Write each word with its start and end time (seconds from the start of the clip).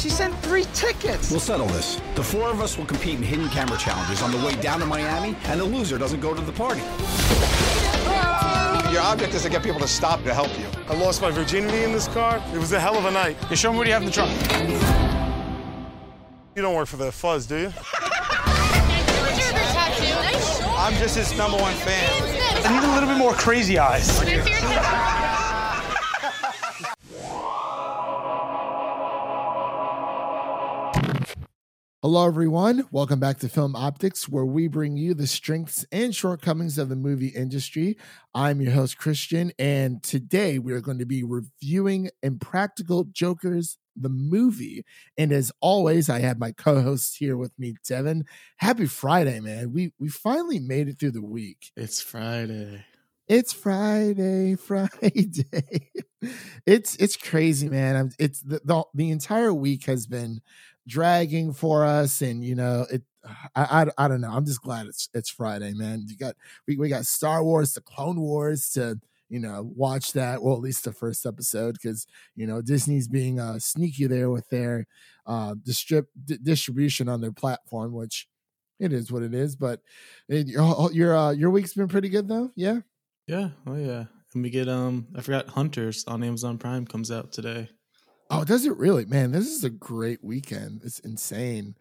She 0.00 0.08
sent 0.08 0.34
three 0.38 0.64
tickets. 0.72 1.30
We'll 1.30 1.40
settle 1.40 1.66
this. 1.66 2.00
The 2.14 2.22
four 2.22 2.48
of 2.48 2.62
us 2.62 2.78
will 2.78 2.86
compete 2.86 3.16
in 3.16 3.22
hidden 3.22 3.50
camera 3.50 3.76
challenges 3.76 4.22
on 4.22 4.30
the 4.30 4.38
way 4.38 4.56
down 4.56 4.80
to 4.80 4.86
Miami, 4.86 5.36
and 5.44 5.60
the 5.60 5.64
loser 5.64 5.98
doesn't 5.98 6.20
go 6.20 6.32
to 6.32 6.40
the 6.40 6.52
party. 6.52 6.80
Your 8.90 9.02
object 9.02 9.34
is 9.34 9.42
to 9.42 9.50
get 9.50 9.62
people 9.62 9.78
to 9.78 9.86
stop 9.86 10.24
to 10.24 10.32
help 10.32 10.58
you. 10.58 10.64
I 10.88 10.94
lost 10.94 11.20
my 11.20 11.30
virginity 11.30 11.84
in 11.84 11.92
this 11.92 12.08
car. 12.08 12.42
It 12.54 12.56
was 12.56 12.72
a 12.72 12.80
hell 12.80 12.96
of 12.96 13.04
a 13.04 13.10
night. 13.10 13.36
You 13.50 13.56
show 13.56 13.72
me 13.72 13.78
what 13.78 13.86
you 13.88 13.92
have 13.92 14.00
in 14.00 14.06
the 14.06 14.12
trunk. 14.12 14.32
You 16.56 16.62
don't 16.62 16.74
work 16.74 16.88
for 16.88 16.96
the 16.96 17.12
fuzz, 17.12 17.44
do 17.44 17.58
you? 17.58 17.72
I'm 20.78 20.94
just 20.94 21.14
his 21.14 21.36
number 21.36 21.58
one 21.58 21.74
fan. 21.74 22.10
I 22.64 22.80
need 22.80 22.88
a 22.88 22.92
little 22.94 23.08
bit 23.08 23.18
more 23.18 23.34
crazy 23.34 23.78
eyes. 23.78 24.18
Hello, 32.02 32.26
everyone. 32.26 32.86
Welcome 32.90 33.20
back 33.20 33.40
to 33.40 33.48
Film 33.50 33.74
Optix, 33.74 34.26
where 34.26 34.46
we 34.46 34.68
bring 34.68 34.96
you 34.96 35.12
the 35.12 35.26
strengths 35.26 35.84
and 35.92 36.14
shortcomings 36.14 36.78
of 36.78 36.88
the 36.88 36.96
movie 36.96 37.28
industry. 37.28 37.98
I'm 38.34 38.62
your 38.62 38.72
host, 38.72 38.96
Christian, 38.96 39.52
and 39.58 40.02
today 40.02 40.58
we 40.58 40.72
are 40.72 40.80
going 40.80 40.98
to 41.00 41.04
be 41.04 41.22
reviewing 41.22 42.08
Impractical 42.22 43.04
Jokers, 43.12 43.76
the 43.94 44.08
movie. 44.08 44.86
And 45.18 45.30
as 45.30 45.52
always, 45.60 46.08
I 46.08 46.20
have 46.20 46.38
my 46.38 46.52
co-host 46.52 47.18
here 47.18 47.36
with 47.36 47.52
me, 47.58 47.74
Devin. 47.86 48.24
Happy 48.56 48.86
Friday, 48.86 49.38
man! 49.40 49.70
We 49.70 49.92
we 49.98 50.08
finally 50.08 50.58
made 50.58 50.88
it 50.88 50.98
through 50.98 51.10
the 51.10 51.20
week. 51.22 51.70
It's 51.76 52.00
Friday. 52.00 52.82
It's 53.28 53.52
Friday, 53.52 54.54
Friday. 54.56 55.90
it's 56.66 56.96
it's 56.96 57.16
crazy, 57.18 57.68
man. 57.68 57.94
I'm, 57.96 58.10
it's 58.18 58.40
the, 58.40 58.62
the 58.64 58.84
the 58.94 59.10
entire 59.10 59.52
week 59.52 59.84
has 59.84 60.06
been 60.06 60.40
dragging 60.90 61.52
for 61.52 61.84
us 61.84 62.20
and 62.22 62.44
you 62.44 62.54
know 62.54 62.86
it 62.90 63.02
I, 63.54 63.84
I 63.98 64.04
i 64.04 64.08
don't 64.08 64.20
know 64.20 64.30
i'm 64.30 64.44
just 64.46 64.62
glad 64.62 64.86
it's 64.86 65.08
it's 65.14 65.30
friday 65.30 65.72
man 65.74 66.04
you 66.08 66.16
got 66.16 66.34
we, 66.66 66.76
we 66.76 66.88
got 66.88 67.06
star 67.06 67.44
wars 67.44 67.74
the 67.74 67.80
clone 67.80 68.20
wars 68.20 68.70
to 68.72 68.98
you 69.28 69.38
know 69.38 69.62
watch 69.76 70.12
that 70.14 70.42
well 70.42 70.54
at 70.54 70.60
least 70.60 70.84
the 70.84 70.92
first 70.92 71.26
episode 71.26 71.74
because 71.74 72.06
you 72.34 72.46
know 72.46 72.60
disney's 72.62 73.08
being 73.08 73.38
uh 73.38 73.58
sneaky 73.58 74.06
there 74.06 74.30
with 74.30 74.48
their 74.48 74.86
uh 75.26 75.54
distrib- 75.54 76.08
d- 76.24 76.38
distribution 76.42 77.08
on 77.08 77.20
their 77.20 77.32
platform 77.32 77.92
which 77.92 78.28
it 78.80 78.92
is 78.92 79.12
what 79.12 79.22
it 79.22 79.34
is 79.34 79.54
but 79.56 79.80
it, 80.28 80.48
your 80.48 80.90
your 80.92 81.16
uh 81.16 81.30
your 81.30 81.50
week's 81.50 81.74
been 81.74 81.88
pretty 81.88 82.08
good 82.08 82.28
though 82.28 82.50
yeah 82.56 82.80
Yeah. 83.26 83.50
Oh 83.66 83.76
yeah. 83.76 84.06
And 84.34 84.42
we 84.42 84.50
get 84.50 84.68
um 84.68 85.08
I 85.16 85.20
forgot 85.22 85.48
Hunters 85.48 86.04
on 86.06 86.22
Amazon 86.22 86.58
Prime 86.58 86.86
comes 86.86 87.10
out 87.10 87.32
today. 87.32 87.70
Oh, 88.30 88.44
does 88.44 88.64
it 88.64 88.76
really? 88.76 89.04
Man, 89.06 89.32
this 89.32 89.48
is 89.48 89.64
a 89.64 89.70
great 89.70 90.22
weekend. 90.22 90.82
It's 90.84 91.00
insane. 91.00 91.74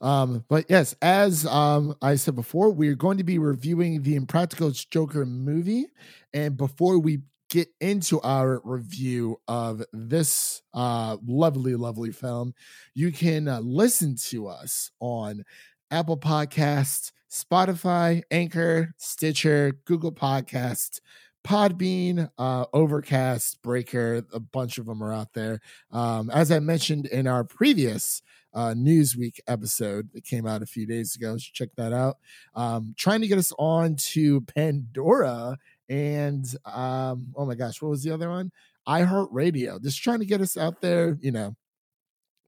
Um, 0.00 0.44
but 0.48 0.66
yes, 0.68 0.94
as 1.00 1.46
um, 1.46 1.94
I 2.02 2.16
said 2.16 2.34
before, 2.34 2.70
we're 2.70 2.96
going 2.96 3.18
to 3.18 3.24
be 3.24 3.38
reviewing 3.38 4.02
the 4.02 4.16
Impractical 4.16 4.70
Joker 4.72 5.24
movie. 5.24 5.86
And 6.32 6.56
before 6.56 6.98
we 6.98 7.20
get 7.48 7.68
into 7.80 8.20
our 8.22 8.60
review 8.64 9.40
of 9.46 9.84
this 9.92 10.62
uh, 10.74 11.16
lovely, 11.24 11.76
lovely 11.76 12.10
film, 12.10 12.54
you 12.94 13.12
can 13.12 13.46
uh, 13.46 13.60
listen 13.60 14.16
to 14.16 14.48
us 14.48 14.90
on 14.98 15.44
Apple 15.92 16.18
Podcasts, 16.18 17.12
Spotify, 17.30 18.22
Anchor, 18.32 18.92
Stitcher, 18.98 19.78
Google 19.84 20.12
Podcasts, 20.12 21.00
Podbean, 21.44 22.30
uh, 22.38 22.64
Overcast, 22.72 23.60
Breaker, 23.62 24.24
a 24.32 24.40
bunch 24.40 24.78
of 24.78 24.86
them 24.86 25.02
are 25.02 25.12
out 25.12 25.34
there. 25.34 25.60
Um, 25.92 26.30
as 26.30 26.50
I 26.50 26.58
mentioned 26.58 27.06
in 27.06 27.26
our 27.26 27.44
previous 27.44 28.22
uh, 28.54 28.72
Newsweek 28.74 29.40
episode 29.46 30.10
that 30.14 30.24
came 30.24 30.46
out 30.46 30.62
a 30.62 30.66
few 30.66 30.86
days 30.86 31.14
ago, 31.14 31.36
so 31.36 31.50
check 31.52 31.68
that 31.76 31.92
out. 31.92 32.16
Um, 32.54 32.94
trying 32.96 33.20
to 33.20 33.28
get 33.28 33.38
us 33.38 33.52
on 33.58 33.96
to 33.96 34.40
Pandora 34.42 35.58
and 35.88 36.46
um, 36.64 37.28
oh 37.36 37.44
my 37.44 37.54
gosh, 37.54 37.82
what 37.82 37.90
was 37.90 38.02
the 38.02 38.12
other 38.12 38.30
one? 38.30 38.50
iHeartRadio. 38.88 39.82
Just 39.82 40.02
trying 40.02 40.20
to 40.20 40.26
get 40.26 40.40
us 40.40 40.56
out 40.56 40.80
there, 40.80 41.18
you 41.20 41.30
know. 41.30 41.56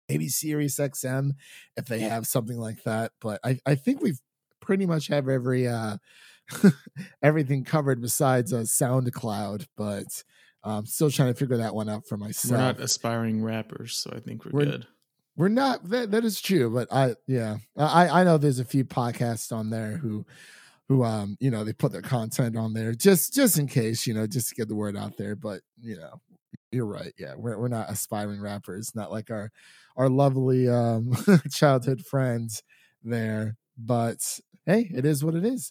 Maybe 0.08 0.28
Sirius 0.28 0.78
XM 0.78 1.32
if 1.76 1.86
they 1.86 1.98
have 2.00 2.28
something 2.28 2.56
like 2.58 2.84
that, 2.84 3.10
but 3.20 3.40
I, 3.42 3.58
I 3.66 3.74
think 3.74 4.00
we've 4.00 4.20
pretty 4.60 4.86
much 4.86 5.08
have 5.08 5.28
every 5.28 5.66
uh 5.66 5.96
everything 7.22 7.64
covered 7.64 8.00
besides 8.00 8.52
a 8.52 8.60
SoundCloud, 8.60 9.66
but 9.76 10.06
I'm 10.64 10.86
still 10.86 11.10
trying 11.10 11.32
to 11.32 11.38
figure 11.38 11.58
that 11.58 11.74
one 11.74 11.88
out 11.88 12.06
for 12.08 12.16
myself. 12.16 12.52
We're 12.52 12.58
not 12.58 12.80
aspiring 12.80 13.42
rappers, 13.42 13.94
so 13.94 14.10
I 14.14 14.20
think 14.20 14.44
we're, 14.44 14.52
We're- 14.52 14.70
good. 14.70 14.86
We're 15.38 15.48
not 15.48 15.90
that 15.90 16.12
that 16.12 16.24
is 16.24 16.40
true, 16.40 16.70
but 16.70 16.90
I 16.90 17.14
yeah 17.26 17.58
I 17.76 18.08
I 18.08 18.24
know 18.24 18.38
there's 18.38 18.58
a 18.58 18.64
few 18.64 18.86
podcasts 18.86 19.52
on 19.54 19.68
there 19.68 19.98
who 19.98 20.24
who 20.88 21.04
um 21.04 21.36
you 21.40 21.50
know 21.50 21.62
they 21.62 21.74
put 21.74 21.92
their 21.92 22.00
content 22.00 22.56
on 22.56 22.72
there 22.72 22.94
just 22.94 23.34
just 23.34 23.58
in 23.58 23.66
case 23.66 24.06
you 24.06 24.14
know 24.14 24.26
just 24.26 24.48
to 24.48 24.54
get 24.54 24.66
the 24.66 24.74
word 24.74 24.96
out 24.96 25.18
there. 25.18 25.36
But 25.36 25.60
you 25.78 25.98
know 25.98 26.22
you're 26.72 26.86
right, 26.86 27.12
yeah 27.18 27.34
we're 27.36 27.58
we're 27.58 27.68
not 27.68 27.90
aspiring 27.90 28.40
rappers, 28.40 28.92
not 28.94 29.12
like 29.12 29.30
our 29.30 29.50
our 29.98 30.08
lovely 30.08 30.70
um 30.70 31.12
childhood 31.52 32.06
friends 32.06 32.62
there. 33.04 33.58
But 33.76 34.40
hey, 34.64 34.90
it 34.94 35.04
is 35.04 35.22
what 35.22 35.34
it 35.34 35.44
is. 35.44 35.70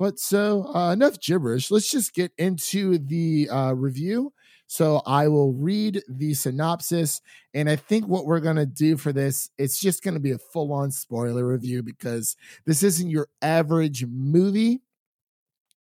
But 0.00 0.18
so 0.18 0.74
uh, 0.74 0.94
enough 0.94 1.20
gibberish. 1.20 1.70
Let's 1.70 1.90
just 1.90 2.14
get 2.14 2.32
into 2.38 2.96
the 2.96 3.50
uh, 3.50 3.74
review. 3.74 4.32
So 4.66 5.02
I 5.04 5.28
will 5.28 5.52
read 5.52 6.02
the 6.08 6.32
synopsis, 6.32 7.20
and 7.52 7.68
I 7.68 7.76
think 7.76 8.06
what 8.06 8.24
we're 8.24 8.40
gonna 8.40 8.64
do 8.64 8.96
for 8.96 9.12
this, 9.12 9.50
it's 9.58 9.78
just 9.78 10.02
gonna 10.02 10.20
be 10.20 10.30
a 10.30 10.38
full-on 10.38 10.90
spoiler 10.90 11.46
review 11.46 11.82
because 11.82 12.34
this 12.64 12.82
isn't 12.82 13.10
your 13.10 13.28
average 13.42 14.06
movie. 14.06 14.80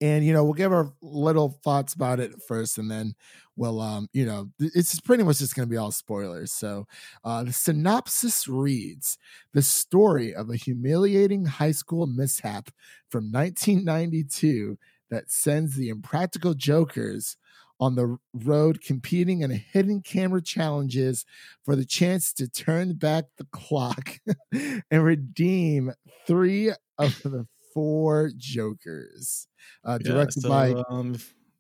And 0.01 0.25
you 0.25 0.33
know, 0.33 0.45
we'll 0.45 0.55
give 0.55 0.73
our 0.73 0.93
little 1.03 1.59
thoughts 1.63 1.93
about 1.95 2.21
it 2.21 2.33
first, 2.49 2.79
and 2.79 2.91
then 2.91 3.15
we'll, 3.57 3.81
um, 3.81 4.09
you 4.13 4.25
know, 4.25 4.49
it's 4.59 4.99
pretty 5.01 5.23
much 5.25 5.39
just 5.39 5.55
gonna 5.55 5.67
be 5.67 5.77
all 5.77 5.91
spoilers. 5.91 6.53
So 6.53 6.87
uh, 7.25 7.45
the 7.45 7.53
synopsis 7.53 8.49
reads: 8.49 9.19
the 9.53 9.63
story 9.63 10.35
of 10.35 10.49
a 10.51 10.57
humiliating 10.57 11.45
high 11.47 11.73
school 11.73 12.07
mishap 12.07 12.71
from 13.11 13.31
1992 13.31 14.79
that 15.11 15.31
sends 15.31 15.77
the 15.77 15.89
impractical 15.91 16.55
jokers 16.55 17.37
on 17.81 17.95
the 17.95 18.19
road 18.35 18.83
competing 18.83 19.41
in 19.41 19.51
hidden 19.51 20.03
camera 20.03 20.43
challenges 20.43 21.25
for 21.65 21.75
the 21.75 21.85
chance 21.85 22.33
to 22.35 22.47
turn 22.49 22.93
back 22.95 23.25
the 23.39 23.47
clock 23.53 24.19
and 24.91 25.05
redeem 25.05 25.93
three 26.27 26.71
of 26.99 27.23
the 27.23 27.47
four 27.73 28.31
jokers 28.37 29.49
uh, 29.85 29.99
Yeah, 29.99 30.05
directed 30.05 30.41
so, 30.43 30.49
by 30.49 30.75
um, 30.91 31.17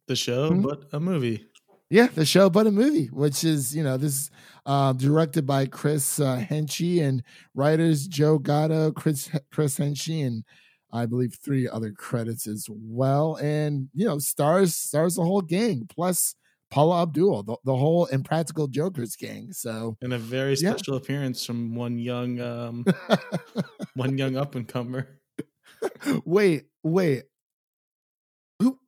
the 0.06 0.16
show, 0.16 0.54
Mhm. 0.54 0.62
but 0.62 0.92
a 0.92 1.00
movie. 1.00 1.46
yeah, 1.88 2.06
the 2.06 2.24
show, 2.24 2.48
but 2.48 2.66
a 2.66 2.70
movie, 2.70 3.06
which 3.08 3.42
is 3.42 3.74
you 3.74 3.82
know 3.82 3.96
this 3.96 4.30
uh, 4.66 4.92
directed 4.92 5.46
by 5.46 5.66
Chris 5.66 6.20
uh, 6.20 6.36
Henchy 6.38 7.02
and 7.02 7.22
writers 7.54 8.06
Joe 8.06 8.38
Gatto, 8.38 8.92
Chris 8.92 9.28
Chris 9.52 9.78
Henchy, 9.78 10.24
and 10.24 10.44
I 10.92 11.06
believe 11.06 11.34
three 11.42 11.68
other 11.68 11.92
credits 11.92 12.46
as 12.46 12.68
well. 12.70 13.36
And 13.36 13.88
you 13.92 14.06
know 14.06 14.18
stars 14.18 14.76
stars 14.76 15.16
the 15.16 15.22
whole 15.24 15.42
gang 15.42 15.86
plus 15.88 16.36
Paula 16.70 17.02
Abdul, 17.02 17.42
the, 17.42 17.56
the 17.64 17.76
whole 17.76 18.06
Impractical 18.06 18.68
Jokers 18.68 19.16
gang. 19.16 19.52
So 19.52 19.96
And 20.02 20.12
a 20.12 20.18
very 20.18 20.56
Yeah. 20.56 20.78
special 20.78 20.96
appearance 20.96 21.44
from 21.44 21.74
one 21.74 21.98
young 21.98 22.40
um 22.40 22.84
one 23.94 24.18
young 24.18 24.36
up 24.36 24.54
and 24.54 24.66
comer. 24.68 25.19
wait, 26.24 26.64
wait, 26.82 27.24
who 28.58 28.78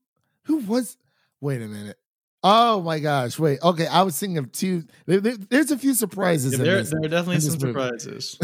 who 0.44 0.58
was? 0.58 0.96
Wait 1.40 1.60
a 1.62 1.66
minute. 1.66 1.96
Oh 2.44 2.82
my 2.82 2.98
gosh! 2.98 3.38
Wait. 3.38 3.60
Okay, 3.62 3.86
I 3.86 4.02
was 4.02 4.18
thinking 4.18 4.38
of 4.38 4.50
two. 4.50 4.82
There, 5.06 5.20
there- 5.20 5.36
there's 5.36 5.70
a 5.70 5.78
few 5.78 5.94
surprises. 5.94 6.54
in 6.54 6.64
there, 6.64 6.78
this. 6.78 6.90
there 6.90 6.98
are 7.04 7.08
definitely 7.08 7.40
some 7.40 7.52
movie. 7.52 7.72
surprises. 7.72 8.36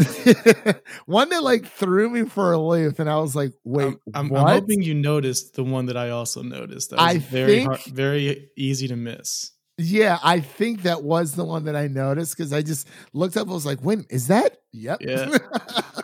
one 1.05 1.27
that 1.29 1.43
like 1.43 1.65
threw 1.65 2.09
me 2.09 2.23
for 2.23 2.53
a 2.53 2.57
loop, 2.57 2.99
and 2.99 3.09
I 3.09 3.17
was 3.17 3.35
like, 3.35 3.51
"Wait, 3.65 3.87
I'm, 3.87 3.99
I'm, 4.13 4.29
what?" 4.29 4.39
I'm 4.47 4.47
hoping 4.61 4.81
you 4.81 4.93
noticed 4.93 5.55
the 5.55 5.65
one 5.65 5.87
that 5.87 5.97
I 5.97 6.11
also 6.11 6.41
noticed. 6.43 6.91
That 6.91 6.99
was 6.99 7.15
I 7.15 7.17
very 7.17 7.55
think- 7.55 7.67
hard, 7.67 7.81
very 7.93 8.49
easy 8.55 8.87
to 8.87 8.95
miss. 8.95 9.51
yeah, 9.77 10.17
I 10.23 10.39
think 10.39 10.83
that 10.83 11.03
was 11.03 11.33
the 11.35 11.43
one 11.43 11.65
that 11.65 11.75
I 11.75 11.87
noticed 11.87 12.37
because 12.37 12.53
I 12.53 12.61
just 12.61 12.87
looked 13.11 13.35
up. 13.35 13.49
I 13.49 13.51
was 13.51 13.65
like, 13.65 13.83
"Wait, 13.83 13.99
is 14.09 14.27
that?" 14.27 14.59
Yep. 14.71 15.01
Yeah. 15.01 15.37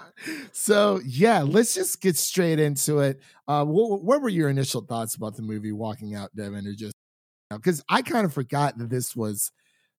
so 0.52 1.00
yeah, 1.06 1.42
let's 1.42 1.74
just 1.74 2.02
get 2.02 2.18
straight 2.18 2.60
into 2.60 3.00
it. 3.00 3.20
Uh, 3.48 3.66
what, 3.66 4.04
what 4.04 4.22
were 4.22 4.30
your 4.30 4.50
initial 4.50 4.82
thoughts 4.82 5.16
about 5.16 5.36
the 5.36 5.42
movie 5.42 5.72
Walking 5.72 6.16
Out, 6.16 6.36
Devin, 6.36 6.68
or 6.68 6.74
just 6.74 6.94
because 7.52 7.84
I 7.90 8.02
kind 8.02 8.26
of 8.26 8.34
forgot 8.34 8.78
that 8.78 8.90
this 8.90 9.16
was 9.16 9.52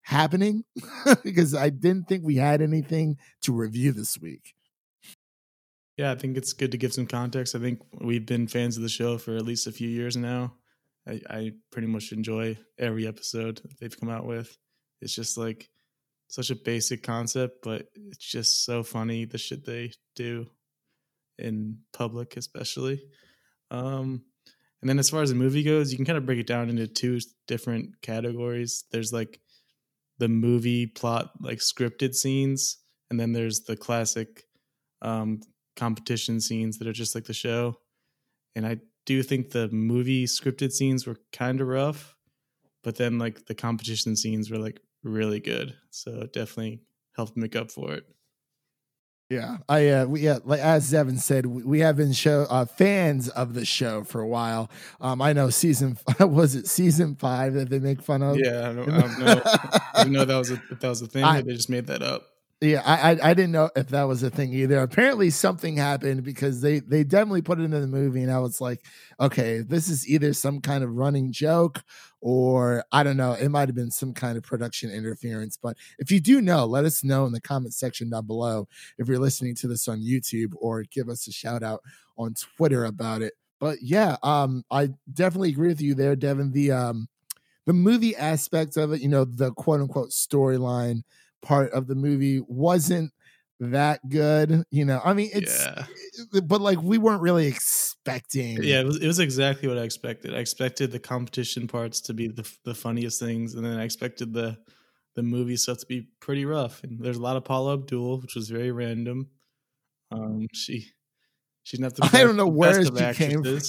happening 0.03 0.65
because 1.25 1.55
I 1.55 1.71
didn't 1.71 2.09
think 2.09 2.25
we 2.25 2.37
had 2.37 2.63
anything 2.63 3.19
to 3.43 3.53
review 3.53 3.93
this 3.93 4.19
week. 4.19 4.55
Yeah, 5.97 6.13
I 6.13 6.15
think 6.15 6.37
it's 6.37 6.53
good 6.53 6.73
to 6.73 6.79
give 6.79 6.93
some 6.93 7.07
context. 7.07 7.55
I 7.55 7.59
think 7.59 7.81
we've 8.01 8.27
been 8.27 8.47
fans 8.47 8.77
of 8.77 8.83
the 8.83 8.89
show 8.89 9.17
for 9.17 9.35
at 9.35 9.47
least 9.47 9.67
a 9.67 9.73
few 9.73 9.89
years 9.89 10.17
now. 10.17 10.53
I, 11.09 11.21
I 11.31 11.53
pretty 11.71 11.89
much 11.89 12.13
enjoy 12.13 12.59
every 12.79 13.07
episode 13.07 13.61
they've 13.81 13.99
come 13.99 14.11
out 14.11 14.27
with. 14.27 14.57
It's 15.01 15.15
just 15.15 15.39
like 15.39 15.71
such 16.29 16.51
a 16.51 16.57
basic 16.57 17.03
concept, 17.03 17.59
but 17.63 17.87
it's 17.95 18.19
just 18.19 18.65
so 18.65 18.83
funny 18.83 19.25
the 19.25 19.39
shit 19.39 19.65
they 19.65 19.93
do 20.15 20.47
in 21.39 21.79
public, 21.93 22.37
especially. 22.37 23.03
Um, 23.71 24.23
and 24.83 24.89
then 24.89 24.99
as 24.99 25.11
far 25.11 25.23
as 25.23 25.31
the 25.31 25.37
movie 25.37 25.63
goes, 25.63 25.91
you 25.91 25.97
can 25.97 26.05
kind 26.05 26.19
of 26.19 26.27
break 26.27 26.39
it 26.39 26.47
down 26.47 26.69
into 26.69 26.87
two 26.87 27.21
different 27.47 28.01
categories. 28.03 28.85
There's 28.91 29.13
like 29.13 29.41
the 30.19 30.29
movie 30.29 30.87
plot, 30.87 31.31
like 31.41 31.59
scripted 31.59 32.15
scenes, 32.15 32.79
and 33.11 33.19
then 33.19 33.33
there's 33.33 33.61
the 33.61 33.77
classic 33.77 34.45
um, 35.03 35.41
competition 35.77 36.41
scenes 36.41 36.79
that 36.79 36.89
are 36.89 36.93
just 36.93 37.15
like 37.15 37.25
the 37.25 37.35
show. 37.35 37.79
And 38.55 38.67
I 38.67 38.79
do 39.05 39.23
think 39.23 39.51
the 39.51 39.69
movie 39.69 40.27
scripted 40.27 40.73
scenes 40.73 41.07
were 41.07 41.17
kind 41.33 41.61
of 41.61 41.69
rough, 41.69 42.17
but 42.83 42.97
then 42.97 43.19
like 43.19 43.47
the 43.47 43.55
competition 43.55 44.17
scenes 44.17 44.51
were 44.51 44.59
like 44.59 44.81
really 45.07 45.41
good. 45.41 45.75
So 45.91 46.27
definitely 46.33 46.83
helped 47.15 47.37
make 47.37 47.57
up 47.57 47.71
for 47.71 47.95
it. 47.95 48.05
Yeah, 49.29 49.57
I 49.69 49.89
uh, 49.89 50.07
we 50.07 50.21
yeah, 50.21 50.39
like 50.45 50.61
as 50.61 50.89
Devin 50.89 51.19
said, 51.19 51.47
we, 51.47 51.65
we 51.65 51.81
have 51.81 51.97
been 51.97 52.13
show 52.13 52.47
uh, 52.49 52.65
fans 52.65 53.29
of 53.29 53.55
the 53.55 53.65
show 53.65 54.05
for 54.05 54.21
a 54.21 54.27
while. 54.27 54.71
Um, 55.01 55.21
I 55.21 55.33
know 55.33 55.51
season 55.51 55.99
was 56.21 56.55
it 56.55 56.69
season 56.69 57.17
five 57.17 57.55
that 57.55 57.69
they 57.69 57.81
make 57.81 58.03
fun 58.03 58.23
of. 58.23 58.39
Yeah, 58.39 58.71
I 58.71 58.73
don't, 58.73 58.89
I 58.89 59.01
don't 59.01 59.19
know. 59.19 59.43
I 59.45 59.91
didn't 59.97 60.13
know 60.13 60.25
that 60.25 60.37
was 60.37 60.53
a 60.53 60.63
that 60.71 60.89
was 60.89 61.03
a 61.03 61.09
thing. 61.09 61.25
I, 61.25 61.43
they 61.43 61.55
just 61.55 61.69
made 61.69 61.89
that 61.89 62.03
up. 62.03 62.23
Yeah, 62.63 62.81
I, 62.87 63.13
I, 63.13 63.31
I 63.31 63.35
didn't 63.35 63.53
know 63.53 63.69
if 63.77 63.89
that 63.89 64.05
was 64.05 64.23
a 64.23 64.31
thing 64.31 64.55
either. 64.55 64.79
Apparently, 64.79 65.29
something 65.29 65.77
happened 65.77 66.25
because 66.25 66.63
they 66.63 66.79
they 66.81 67.05
definitely 67.05 67.43
put 67.43 67.61
it 67.61 67.65
in 67.65 67.71
the 67.71 67.87
movie, 67.87 68.23
and 68.23 68.33
I 68.33 68.39
was 68.39 68.63
like, 68.63 68.81
okay, 69.21 69.59
this 69.61 69.91
is 69.91 70.09
either 70.09 70.33
some 70.33 70.63
kind 70.63 70.83
of 70.83 70.91
running 70.95 71.33
joke, 71.33 71.83
or 72.23 72.83
I 72.93 73.03
don't 73.03 73.19
know, 73.19 73.33
it 73.33 73.51
might 73.51 73.69
have 73.69 73.75
been 73.75 73.91
some 73.91 74.15
kind 74.15 74.39
of 74.39 74.43
production 74.43 74.91
interference. 74.91 75.59
But 75.63 75.77
if 75.99 76.11
you 76.11 76.19
do 76.19 76.41
know, 76.41 76.65
let 76.65 76.87
us 76.87 77.05
know 77.05 77.27
in 77.27 77.33
the 77.33 77.43
comment 77.43 77.75
section 77.75 78.09
down 78.09 78.27
below 78.27 78.69
if 78.97 79.07
you're 79.07 79.19
listening 79.19 79.55
to 79.57 79.69
this 79.69 79.87
on 79.87 80.01
YouTube, 80.01 80.53
or 80.57 80.83
give 80.91 81.11
us 81.11 81.29
a 81.29 81.33
shout 81.33 81.63
out 81.63 81.83
on 82.17 82.33
Twitter 82.57 82.87
about 82.87 83.21
it. 83.21 83.35
But 83.61 83.83
yeah, 83.83 84.17
um, 84.23 84.65
I 84.71 84.91
definitely 85.13 85.51
agree 85.51 85.69
with 85.69 85.83
you 85.83 85.95
there, 85.95 86.17
Devin. 86.17 86.53
The 86.53 86.73
um, 86.73 87.09
the 87.67 87.73
movie 87.73 88.17
aspect 88.17 88.77
of 88.77 88.93
it, 88.93 89.01
you 89.01 89.09
know, 89.09 89.25
the 89.25 89.53
quote 89.53 89.81
unquote 89.81 90.11
storyline 90.11 91.03
part 91.47 91.73
of 91.73 91.87
the 91.87 91.95
movie 91.95 92.41
wasn't 92.47 93.13
that 93.61 94.01
good. 94.09 94.65
You 94.71 94.85
know, 94.85 95.01
I 95.05 95.15
mean, 95.15 95.31
it's, 95.33 95.65
yeah. 95.65 95.87
but 96.45 96.61
like 96.61 96.83
we 96.83 96.99
weren't 96.99 97.23
really 97.23 97.47
expecting. 97.47 98.63
Yeah, 98.63 98.81
it 98.81 98.87
was, 98.87 98.97
it 98.99 99.07
was 99.07 99.21
exactly 99.21 99.69
what 99.69 99.79
I 99.79 99.83
expected. 99.83 100.35
I 100.35 100.39
expected 100.39 100.91
the 100.91 100.99
competition 100.99 101.69
parts 101.69 102.01
to 102.03 102.15
be 102.15 102.29
the 102.29 102.51
the 102.65 102.75
funniest 102.75 103.21
things, 103.21 103.55
and 103.55 103.65
then 103.65 103.79
I 103.79 103.85
expected 103.85 104.33
the 104.33 104.59
the 105.15 105.23
movie 105.23 105.57
stuff 105.57 105.79
to 105.79 105.87
be 105.87 106.09
pretty 106.21 106.45
rough. 106.45 106.83
And 106.83 107.01
there's 107.01 107.17
a 107.17 107.23
lot 107.23 107.37
of 107.37 107.45
Paula 107.45 107.75
Abdul, 107.75 108.21
which 108.21 108.35
was 108.35 108.51
very 108.51 108.73
random. 108.73 109.29
Um, 110.11 110.47
she 110.53 110.89
she's 111.63 111.81
not 111.81 111.95
the 111.95 112.03
best, 112.03 112.15
I 112.17 112.25
don't 112.25 112.37
know 112.37 112.49
where 112.49 112.85
she 112.85 112.91
came 113.15 113.43
from. 113.43 113.61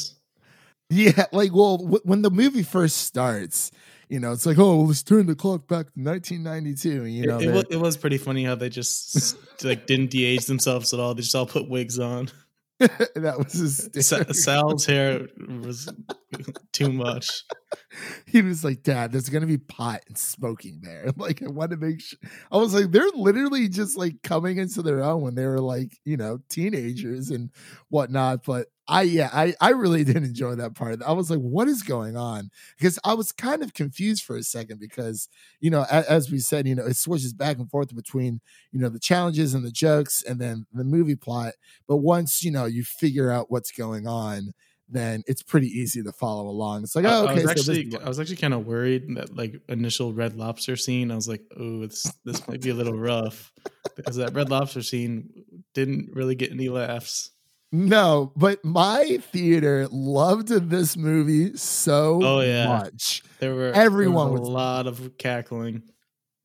Yeah, 0.89 1.25
like 1.31 1.53
well, 1.53 1.77
w- 1.77 2.01
when 2.03 2.21
the 2.21 2.31
movie 2.31 2.63
first 2.63 2.97
starts, 2.97 3.71
you 4.09 4.19
know, 4.19 4.31
it's 4.31 4.45
like, 4.45 4.57
oh, 4.57 4.81
let's 4.81 5.04
turn 5.04 5.25
the 5.25 5.36
clock 5.36 5.68
back 5.68 5.94
to 5.94 6.00
1992. 6.00 7.06
You 7.06 7.27
know, 7.27 7.39
it, 7.39 7.44
it, 7.45 7.51
was, 7.51 7.65
it 7.71 7.77
was, 7.77 7.98
pretty 7.98 8.18
funny 8.18 8.44
how 8.44 8.56
they 8.56 8.69
just 8.69 9.38
like 9.63 9.86
didn't 9.86 10.12
de-age 10.12 10.45
themselves 10.45 10.94
at 10.94 11.00
all. 11.00 11.13
They 11.13 11.21
just 11.21 11.36
all 11.36 11.45
put 11.45 11.69
wigs 11.69 12.00
on. 12.00 12.30
that 12.80 13.39
was 13.39 13.89
his 13.94 14.44
Sal's 14.44 14.86
hair 14.86 15.27
was 15.63 15.89
too 16.74 16.94
much. 16.94 17.27
He 18.27 18.44
was 18.44 18.63
like, 18.63 18.83
"Dad, 18.83 19.12
there's 19.12 19.30
gonna 19.30 19.48
be 19.48 19.57
pot 19.57 20.01
and 20.07 20.15
smoking 20.15 20.81
there." 20.83 21.12
Like, 21.18 21.42
I 21.42 21.48
want 21.48 21.71
to 21.71 21.77
make 21.77 22.01
sure. 22.01 22.19
I 22.51 22.57
was 22.57 22.75
like, 22.75 22.92
they're 22.92 23.10
literally 23.15 23.68
just 23.68 23.98
like 23.98 24.21
coming 24.21 24.57
into 24.57 24.83
their 24.83 25.03
own 25.03 25.21
when 25.21 25.33
they 25.33 25.48
were 25.48 25.60
like, 25.60 25.98
you 26.06 26.18
know, 26.18 26.38
teenagers 26.50 27.31
and 27.31 27.50
whatnot. 27.89 28.44
But 28.45 28.68
I 28.88 29.04
yeah, 29.04 29.30
I 29.34 29.54
I 29.60 29.72
really 29.72 30.04
did 30.06 30.18
enjoy 30.18 30.56
that 30.56 30.75
part. 30.75 31.01
I 31.06 31.12
was 31.13 31.30
like, 31.30 31.39
what 31.39 31.68
is 31.68 31.84
going 31.84 32.16
on? 32.16 32.50
Because 32.78 33.00
I 33.04 33.13
was 33.13 33.31
kind 33.31 33.63
of 33.63 33.74
confused 33.74 34.24
for 34.24 34.36
a 34.36 34.44
second 34.44 34.80
because 34.80 35.28
you 35.60 35.69
know, 35.69 35.86
as, 35.89 36.06
as, 36.06 36.31
we 36.31 36.39
said, 36.39 36.68
you 36.68 36.75
know, 36.75 36.86
it 36.86 36.95
switches 36.95 37.34
back 37.34 37.57
and 37.57 37.69
forth 37.69 37.95
between 37.95 38.39
you 38.72 38.80
know 38.80 38.89
the 38.89 39.00
challenges 39.00 39.54
and 39.54 39.66
the 39.66 39.72
jokes 39.72 40.24
and 40.24 40.39
then 40.39 40.66
the 40.74 40.84
movie 40.84 41.16
plot. 41.16 41.54
But 41.88 41.98
once 41.98 42.44
you 42.44 42.51
know 42.51 42.66
you 42.66 42.84
figure 42.84 43.31
out 43.31 43.50
what's 43.50 43.72
going 43.72 44.07
on, 44.07 44.54
then 44.89 45.24
it's 45.28 45.44
pretty 45.44 45.68
easy 45.68 46.01
to 46.01 46.12
follow 46.12 46.48
along. 46.48 46.84
It's 46.84 46.95
like, 46.95 47.06
oh, 47.06 47.25
okay. 47.25 47.31
I 47.31 47.36
was 47.36 47.48
actually, 47.48 47.98
I 48.04 48.07
was 48.07 48.19
actually 48.19 48.38
kind 48.38 48.54
of 48.54 48.66
worried 48.66 49.16
that 49.16 49.36
like 49.36 49.56
initial 49.68 50.13
Red 50.13 50.36
Lobster 50.36 50.75
scene. 50.78 51.12
I 51.12 51.16
was 51.16 51.28
like, 51.28 51.42
oh, 51.60 51.81
this 51.81 52.12
this 52.24 52.48
might 52.48 52.62
be 52.62 52.69
a 52.69 52.74
little 52.74 52.98
rough 52.98 53.51
because 53.95 54.16
that 54.16 54.34
Red 54.34 54.50
Lobster 54.50 54.81
scene 54.81 55.30
didn't 55.74 56.12
really 56.13 56.36
get 56.36 56.51
any 56.51 56.69
laughs. 56.69 57.31
No, 57.71 58.31
but 58.35 58.63
my 58.63 59.17
theater 59.31 59.87
loved 59.91 60.47
this 60.47 60.95
movie 60.95 61.57
so 61.57 62.19
oh, 62.23 62.39
yeah. 62.39 62.67
much. 62.67 63.23
There 63.39 63.53
were 63.53 63.71
everyone 63.73 64.27
there 64.27 64.39
was 64.39 64.39
a 64.39 64.43
was, 64.43 64.49
lot 64.49 64.87
of 64.87 65.17
cackling. 65.17 65.83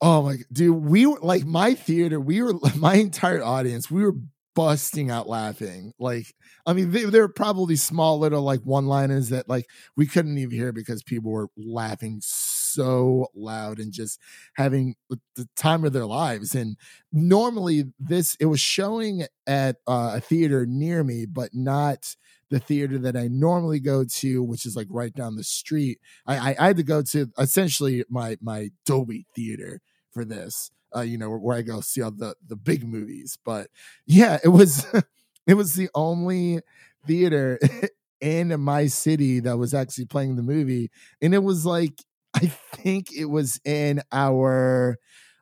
Oh 0.00 0.22
my 0.22 0.38
dude, 0.52 0.82
we 0.82 1.06
were 1.06 1.20
like 1.22 1.44
my 1.44 1.74
theater, 1.74 2.18
we 2.18 2.42
were 2.42 2.54
my 2.76 2.94
entire 2.94 3.42
audience, 3.42 3.90
we 3.90 4.04
were 4.04 4.16
busting 4.54 5.10
out 5.10 5.28
laughing. 5.28 5.92
Like, 5.98 6.26
I 6.66 6.72
mean, 6.72 6.90
they, 6.90 7.04
there 7.04 7.22
were 7.22 7.32
probably 7.32 7.76
small 7.76 8.18
little 8.18 8.42
like 8.42 8.60
one 8.62 8.86
liners 8.86 9.28
that 9.28 9.48
like 9.48 9.66
we 9.96 10.06
couldn't 10.06 10.38
even 10.38 10.56
hear 10.56 10.72
because 10.72 11.04
people 11.04 11.30
were 11.30 11.48
laughing 11.56 12.20
so 12.20 12.61
loud 12.78 13.78
and 13.78 13.92
just 13.92 14.18
having 14.54 14.96
the 15.08 15.48
time 15.56 15.84
of 15.84 15.92
their 15.92 16.06
lives. 16.06 16.54
And 16.54 16.76
normally, 17.12 17.84
this 17.98 18.36
it 18.40 18.46
was 18.46 18.60
showing 18.60 19.24
at 19.46 19.76
uh, 19.86 20.12
a 20.16 20.20
theater 20.20 20.66
near 20.66 21.04
me, 21.04 21.26
but 21.26 21.50
not 21.54 22.16
the 22.50 22.58
theater 22.58 22.98
that 22.98 23.16
I 23.16 23.28
normally 23.28 23.80
go 23.80 24.04
to, 24.04 24.42
which 24.42 24.66
is 24.66 24.76
like 24.76 24.88
right 24.90 25.14
down 25.14 25.36
the 25.36 25.44
street. 25.44 25.98
I, 26.26 26.36
I, 26.36 26.56
I 26.58 26.66
had 26.68 26.76
to 26.76 26.82
go 26.82 27.02
to 27.02 27.30
essentially 27.38 28.04
my 28.08 28.36
my 28.40 28.70
Dolby 28.84 29.26
theater 29.34 29.80
for 30.10 30.24
this 30.24 30.70
uh, 30.94 31.00
you 31.00 31.18
know, 31.18 31.30
where, 31.30 31.38
where, 31.38 31.56
I 31.56 31.62
go 31.62 31.80
see 31.80 32.02
all 32.02 32.10
the 32.10 32.34
the 32.46 32.56
big 32.56 32.86
movies. 32.86 33.38
But 33.44 33.68
yeah, 34.06 34.38
it 34.44 34.48
was 34.48 34.86
it 35.46 35.54
was 35.54 35.74
the 35.74 35.88
only 35.94 36.60
theater 37.06 37.58
in 38.20 38.60
my 38.60 38.86
city 38.86 39.40
that 39.40 39.58
was 39.58 39.74
actually 39.74 40.06
playing 40.06 40.36
the 40.36 40.42
movie, 40.42 40.90
and 41.20 41.34
it 41.34 41.42
was 41.42 41.66
like 41.66 42.04
I 42.34 42.46
think 42.46 43.12
it 43.12 43.26
was 43.26 43.60
in 43.64 44.02
our. 44.12 44.98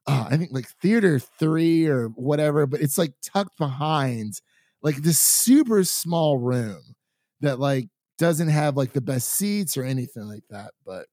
Uh, 0.06 0.28
I 0.31 0.37
think 0.37 0.50
like 0.52 0.69
theater 0.82 1.19
three 1.19 1.87
or 1.87 2.08
whatever, 2.08 2.66
but 2.66 2.81
it's 2.81 2.98
like 2.98 3.12
tucked 3.22 3.59
behind 3.59 4.40
like 4.82 4.97
this 4.97 5.18
super 5.18 5.85
small 5.85 6.38
room 6.38 6.94
that 7.40 7.61
like 7.61 7.88
doesn't 8.18 8.49
have 8.49 8.76
like 8.76 8.92
the 8.92 9.00
best 9.00 9.30
seats 9.30 9.76
or 9.76 9.85
anything 9.85 10.25
like 10.25 10.42
that. 10.50 10.73
But 10.85 11.06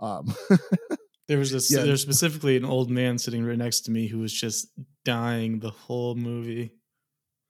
um 0.00 0.34
There 1.30 1.38
was 1.38 1.52
this. 1.52 1.70
Yeah. 1.70 1.84
There's 1.84 2.02
specifically 2.02 2.56
an 2.56 2.64
old 2.64 2.90
man 2.90 3.16
sitting 3.16 3.44
right 3.44 3.56
next 3.56 3.82
to 3.82 3.92
me 3.92 4.08
who 4.08 4.18
was 4.18 4.32
just 4.32 4.66
dying 5.04 5.60
the 5.60 5.70
whole 5.70 6.16
movie. 6.16 6.72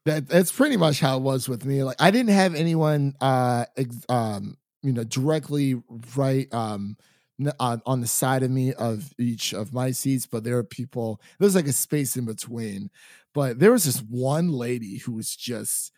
That 0.04 0.28
that's 0.28 0.52
pretty 0.52 0.76
much 0.76 1.00
how 1.00 1.16
it 1.16 1.22
was 1.22 1.48
with 1.48 1.64
me. 1.64 1.82
Like 1.82 1.96
I 1.98 2.10
didn't 2.10 2.34
have 2.34 2.54
anyone, 2.54 3.14
uh, 3.22 3.64
ex- 3.78 4.04
um, 4.10 4.58
you 4.82 4.92
know, 4.92 5.02
directly 5.02 5.82
right, 6.14 6.46
um, 6.52 6.98
on, 7.58 7.82
on 7.86 8.00
the 8.00 8.06
side 8.06 8.42
of 8.42 8.50
me 8.50 8.72
of 8.74 9.12
each 9.18 9.52
of 9.52 9.72
my 9.72 9.90
seats, 9.90 10.26
but 10.26 10.44
there 10.44 10.56
were 10.56 10.64
people. 10.64 11.20
There's 11.38 11.54
like 11.54 11.68
a 11.68 11.72
space 11.72 12.16
in 12.16 12.24
between, 12.24 12.90
but 13.32 13.58
there 13.58 13.72
was 13.72 13.84
this 13.84 14.00
one 14.00 14.50
lady 14.50 14.98
who 14.98 15.12
was 15.12 15.34
just 15.34 15.92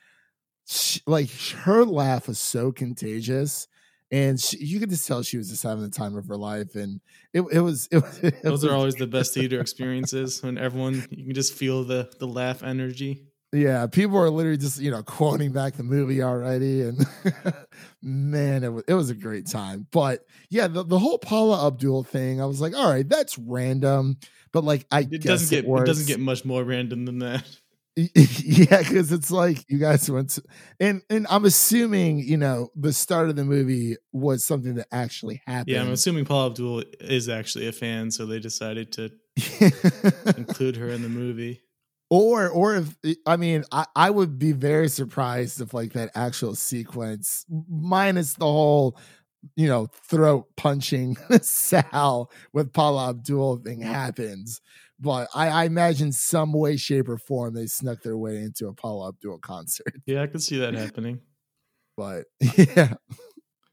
she, 0.67 1.01
like 1.07 1.31
her 1.65 1.85
laugh 1.85 2.29
was 2.29 2.39
so 2.39 2.73
contagious 2.73 3.69
and 4.11 4.39
she, 4.41 4.59
you 4.59 4.79
could 4.79 4.91
just 4.91 5.09
tell 5.09 5.23
she 5.23 5.39
was 5.39 5.49
just 5.49 5.63
having 5.63 5.83
the 5.83 5.91
time 5.91 6.17
of 6.17 6.27
her 6.29 6.37
life 6.37 6.75
and 6.77 7.01
it, 7.33 7.43
it 7.51 7.61
was 7.61 7.89
it, 7.91 8.05
it 8.23 8.43
those 8.43 8.63
was, 8.63 8.65
are 8.65 8.75
always 8.75 8.95
the 8.95 9.07
best 9.07 9.35
theater 9.35 9.61
experiences 9.63 10.43
when 10.43 10.59
everyone 10.59 11.05
you 11.11 11.25
can 11.25 11.35
just 11.35 11.55
feel 11.55 11.85
the 11.85 12.11
the 12.19 12.27
laugh 12.27 12.63
energy 12.63 13.32
yeah 13.53 13.87
people 13.87 14.17
are 14.19 14.31
literally 14.31 14.57
just 14.57 14.81
you 14.81 14.91
know 14.91 15.03
quoting 15.03 15.53
back 15.53 15.75
the 15.75 15.83
movie 15.83 16.23
already 16.23 16.83
and 16.83 17.07
man 18.03 18.65
it 18.65 18.73
was, 18.73 18.85
it 18.89 18.95
was 18.95 19.11
a 19.11 19.15
great 19.15 19.47
time. 19.47 19.87
But 19.91 20.25
yeah 20.51 20.69
the, 20.69 20.83
the 20.83 20.99
whole 20.99 21.19
paula 21.19 21.67
abdul 21.67 22.03
thing 22.03 22.41
i 22.41 22.47
was 22.47 22.61
like 22.61 22.75
all 22.75 22.91
right 22.91 23.09
that's 23.09 23.39
random. 23.39 24.19
But 24.53 24.65
like 24.65 24.87
i 24.91 25.01
it 25.01 25.23
doesn't 25.23 25.51
get 25.51 25.65
it, 25.65 25.71
it 25.71 25.87
doesn't 25.87 26.07
get 26.07 26.21
much 26.21 26.45
more 26.45 26.65
random 26.65 27.05
than 27.05 27.19
that. 27.21 27.45
Yeah 27.95 28.79
because 28.79 29.13
it's 29.13 29.31
like 29.31 29.67
you 29.69 29.77
guys 29.77 30.11
went 30.11 30.31
to, 30.31 30.43
and 30.81 31.03
and 31.11 31.27
i'm 31.29 31.45
assuming 31.45 32.21
you 32.21 32.39
know 32.39 32.71
the 32.75 32.91
start 32.91 33.29
of 33.29 33.37
the 33.37 33.45
movie 33.45 33.97
was 34.13 34.45
something 34.45 34.77
that 34.77 34.87
actually 34.91 35.43
happened 35.47 35.69
yeah 35.69 35.83
i'm 35.83 35.93
assuming 35.93 36.25
paula 36.25 36.47
abdul 36.47 36.83
is 37.01 37.29
actually 37.29 37.67
a 37.67 37.73
fan 37.73 38.11
so 38.11 38.25
they 38.25 38.39
decided 38.39 38.93
to 38.93 39.11
include 40.39 40.77
her 40.77 40.89
in 40.89 41.03
the 41.03 41.09
movie 41.11 41.61
or 42.13 42.51
or 42.51 42.77
if 42.77 42.95
i 43.27 43.37
mean 43.37 43.65
I, 43.73 43.87
I 43.97 44.11
would 44.11 44.39
be 44.39 44.53
very 44.53 44.89
surprised 44.89 45.63
if 45.63 45.73
like 45.73 45.95
that 45.95 46.11
actual 46.15 46.55
sequence 46.55 47.47
minus 47.49 48.35
the 48.35 48.45
whole 48.45 48.99
you 49.57 49.67
know 49.67 49.87
throat 50.09 50.47
punching 50.57 51.17
sal 51.41 52.31
with 52.53 52.73
paula 52.73 53.11
abdul 53.11 53.57
thing 53.57 53.81
happens 53.81 54.61
but 55.01 55.27
I, 55.35 55.49
I 55.49 55.65
imagine 55.65 56.13
some 56.13 56.53
way, 56.53 56.77
shape, 56.77 57.09
or 57.09 57.19
form 57.19 57.55
they 57.55 57.67
snuck 57.67 58.03
their 58.03 58.17
way 58.17 58.37
into 58.37 58.69
a 58.69 58.73
Paula 58.73 59.09
Abdul 59.09 59.39
concert. 59.39 59.93
Yeah, 60.07 60.23
I 60.23 60.29
could 60.29 60.41
see 60.41 60.59
that 60.59 60.75
happening. 60.75 61.19
But 61.97 62.27
yeah, 62.57 62.95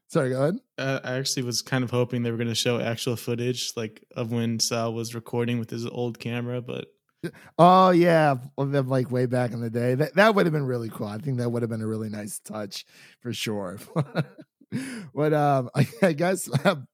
sorry, 0.08 0.30
go 0.30 0.42
ahead. 0.42 0.56
Uh, 0.76 0.98
I 1.04 1.12
actually 1.18 1.44
was 1.44 1.62
kind 1.62 1.84
of 1.84 1.90
hoping 1.92 2.24
they 2.24 2.32
were 2.32 2.36
going 2.36 2.48
to 2.48 2.54
show 2.56 2.80
actual 2.80 3.14
footage, 3.14 3.74
like 3.76 4.04
of 4.16 4.32
when 4.32 4.58
Sal 4.58 4.92
was 4.92 5.14
recording 5.14 5.60
with 5.60 5.70
his 5.70 5.86
old 5.86 6.18
camera, 6.18 6.60
but 6.60 6.88
Oh 7.58 7.90
yeah, 7.90 8.36
them 8.56 8.88
like 8.88 9.10
way 9.10 9.26
back 9.26 9.52
in 9.52 9.60
the 9.60 9.70
day. 9.70 9.94
That 9.94 10.14
that 10.14 10.34
would 10.34 10.46
have 10.46 10.52
been 10.52 10.66
really 10.66 10.88
cool. 10.88 11.06
I 11.06 11.18
think 11.18 11.38
that 11.38 11.50
would 11.50 11.62
have 11.62 11.70
been 11.70 11.82
a 11.82 11.86
really 11.86 12.08
nice 12.08 12.38
touch 12.38 12.86
for 13.20 13.32
sure. 13.32 13.78
but 15.14 15.34
um, 15.34 15.68
I, 15.74 15.86
I 16.02 16.12
guess 16.12 16.48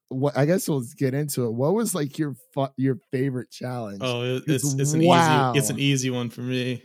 what 0.09 0.37
I 0.37 0.47
guess 0.47 0.69
we'll 0.69 0.85
get 0.97 1.15
into 1.15 1.45
it. 1.45 1.53
What 1.53 1.75
was 1.75 1.95
like 1.95 2.19
your 2.19 2.35
fu- 2.55 2.73
your 2.77 2.99
favorite 3.13 3.51
challenge? 3.51 4.01
oh, 4.03 4.43
it's 4.47 4.75
it's 4.75 4.93
an 4.93 5.05
Wow. 5.05 5.53
easy 5.53 5.59
it's 5.59 5.71
an 5.71 5.79
easy 5.79 6.11
one 6.11 6.31
for 6.31 6.41
me. 6.43 6.83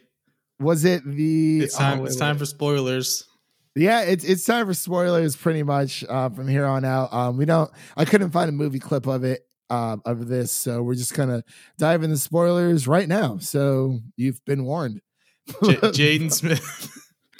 Was 0.60 0.86
it 0.86 1.03
the? 1.03 1.62
It's 1.62 1.75
time 1.75 2.01
oh, 2.01 2.05
it's 2.05 2.17
time 2.17 2.36
wait. 2.36 2.39
for 2.39 2.45
spoilers. 2.45 3.27
Yeah, 3.75 4.01
it's 4.01 4.24
it's 4.24 4.45
time 4.45 4.67
for 4.67 4.74
spoilers 4.74 5.36
pretty 5.36 5.63
much 5.63 6.03
uh, 6.07 6.29
from 6.29 6.48
here 6.48 6.65
on 6.65 6.86
out. 6.86 7.12
Um, 7.12 7.38
we 7.38 7.45
don't. 7.45 7.71
I 7.98 8.05
couldn't 8.05 8.31
find 8.31 8.50
a 8.50 8.51
movie 8.51 8.79
clip 8.79 9.07
of 9.07 9.24
it 9.24 9.48
um, 9.71 10.01
of 10.05 10.27
this, 10.27 10.51
so 10.51 10.83
we're 10.83 10.95
just 10.95 11.13
gonna 11.15 11.43
dive 11.77 12.03
into 12.03 12.17
spoilers 12.17 12.87
right 12.87 13.07
now. 13.07 13.37
So 13.39 13.99
you've 14.17 14.43
been 14.45 14.65
warned. 14.65 15.01
J- 15.47 15.75
Jaden 16.19 16.31
Smith. 16.31 16.89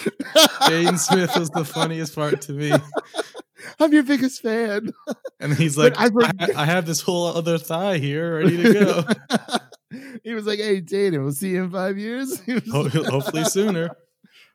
Jaden 0.00 0.98
Smith 0.98 1.36
was 1.36 1.50
the 1.50 1.64
funniest 1.64 2.14
part 2.16 2.40
to 2.42 2.52
me, 2.52 2.72
I'm 3.78 3.92
your 3.92 4.02
biggest 4.02 4.42
fan. 4.42 4.92
and 5.40 5.54
he's 5.54 5.76
like, 5.76 5.94
I 5.96 6.08
I, 6.56 6.64
have 6.64 6.86
this 6.86 7.00
whole 7.00 7.26
other 7.26 7.58
thigh 7.58 7.98
here 7.98 8.38
ready 8.38 8.62
to 8.62 8.72
go. 8.72 9.04
he 10.24 10.34
was 10.34 10.46
like, 10.46 10.58
"Hey, 10.58 10.80
Jaden, 10.80 11.22
we'll 11.22 11.32
see 11.32 11.50
you 11.50 11.64
in 11.64 11.70
five 11.70 11.98
years." 11.98 12.40
He 12.40 12.54
was 12.54 12.70
Ho- 12.70 12.82
like, 12.82 12.92
Hopefully 12.92 13.44
sooner. 13.44 13.90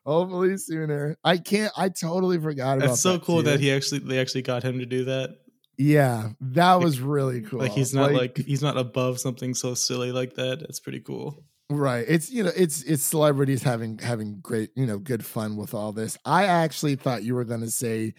hopefully 0.06 0.58
sooner. 0.58 1.18
I 1.24 1.38
can't. 1.38 1.72
I 1.78 1.90
totally 1.90 2.40
forgot 2.40 2.78
about. 2.78 2.90
That's 2.90 3.02
so 3.02 3.14
that 3.14 3.24
cool 3.24 3.38
too. 3.44 3.50
that 3.52 3.60
he 3.60 3.72
actually 3.72 4.00
they 4.00 4.20
actually 4.20 4.44
got 4.44 4.64
him 4.64 4.80
to 4.80 4.86
do 4.86 5.06
that. 5.06 5.32
Yeah, 5.78 6.30
that 6.42 6.76
was 6.76 7.00
really 7.00 7.42
cool. 7.42 7.60
Like 7.60 7.72
he's 7.72 7.94
not 7.94 8.12
like, 8.14 8.38
he's 8.38 8.62
not 8.62 8.78
above 8.78 9.20
something 9.20 9.54
so 9.54 9.74
silly 9.74 10.12
like 10.12 10.36
that. 10.36 10.60
That's 10.60 10.80
pretty 10.80 11.02
cool. 11.02 11.44
right. 11.70 12.06
It's 12.08 12.32
you 12.32 12.44
know, 12.44 12.52
it's 12.56 12.82
it's 12.84 13.04
celebrities 13.04 13.62
having 13.64 14.00
having 14.00 14.40
great 14.42 14.72
you 14.76 14.86
know 14.86 14.98
good 14.98 15.26
fun 15.26 15.56
with 15.56 15.74
all 15.74 15.92
this. 15.92 16.18
I 16.26 16.46
actually 16.46 16.96
thought 16.96 17.24
you 17.24 17.36
were 17.36 17.46
to 17.46 17.70
say 17.70 18.14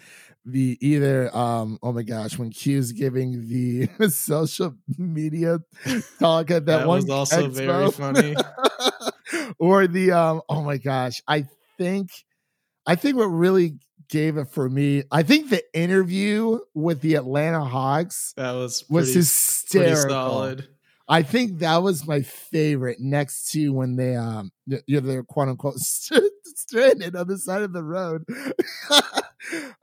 the 0.45 0.79
either 0.81 1.37
um 1.37 1.79
oh 1.83 1.93
my 1.93 2.03
gosh 2.03 2.39
when 2.39 2.51
Q's 2.51 2.93
giving 2.93 3.49
the 3.49 3.89
social 4.09 4.75
media 4.97 5.59
talk 6.19 6.51
at 6.51 6.67
that, 6.67 6.79
That 6.79 6.87
one 6.87 7.05
was 7.05 7.11
also 7.11 7.49
very 7.49 7.91
funny. 7.91 8.35
or 9.59 9.87
the 9.87 10.13
um 10.13 10.43
oh 10.49 10.63
my 10.63 10.77
gosh 10.77 11.23
i 11.27 11.45
think 11.77 12.11
i 12.87 12.95
think 12.95 13.17
what 13.17 13.27
really 13.27 13.75
gave 14.09 14.37
it 14.37 14.49
for 14.49 14.69
me. 14.69 15.03
I 15.11 15.23
think 15.23 15.51
the 15.51 15.63
interview 15.79 16.59
with 16.75 17.01
the 17.01 17.15
atlanta 17.17 17.65
hawks 17.65 18.33
That 18.37 18.53
was 18.53 18.85
was 18.89 19.07
pretty, 19.07 19.13
pretty 19.13 19.91
hysterical. 19.91 20.11
solid. 20.11 20.69
i 21.09 21.23
think 21.23 21.59
that 21.61 21.83
was 21.83 22.07
my 22.07 22.23
favorite 22.23 22.99
next 23.01 23.51
to 23.53 23.69
when 23.71 23.97
they 23.97 24.17
um 24.17 24.51
you 24.67 24.81
know 24.89 25.01
they're 25.01 25.23
quote 25.23 25.49
unquote 25.49 25.79
stranded 25.79 27.17
on 27.17 27.27
the 27.29 27.39
side 27.39 27.63
of 27.63 27.73
the 27.73 27.83
road. 27.85 28.25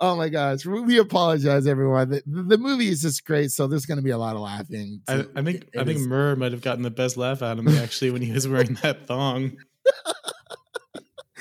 Oh 0.01 0.17
my 0.17 0.27
gosh. 0.27 0.65
We, 0.65 0.97
apologize 0.99 1.65
everyone. 1.65 2.09
The, 2.09 2.21
the 2.25 2.57
movie 2.57 2.89
is 2.89 3.01
just 3.01 3.25
great 3.25 3.51
so 3.51 3.67
there's 3.67 3.85
going 3.85 3.97
to 3.97 4.03
be 4.03 4.11
a 4.11 4.17
lot 4.17 4.35
of 4.35 4.41
laughing 4.41 5.01
I, 5.07 5.25
I 5.33 5.41
think 5.43 5.69
I 5.79 5.85
think 5.85 5.99
Murr 6.01 6.35
might 6.35 6.51
have 6.51 6.61
gotten 6.61 6.83
the 6.83 6.91
best 6.91 7.15
laugh 7.15 7.41
out 7.41 7.57
of 7.57 7.63
me 7.63 7.77
actually 7.79 8.11
when 8.11 8.21
he 8.21 8.31
was 8.33 8.47
wearing 8.47 8.77
that 8.83 9.07
thong. 9.07 9.57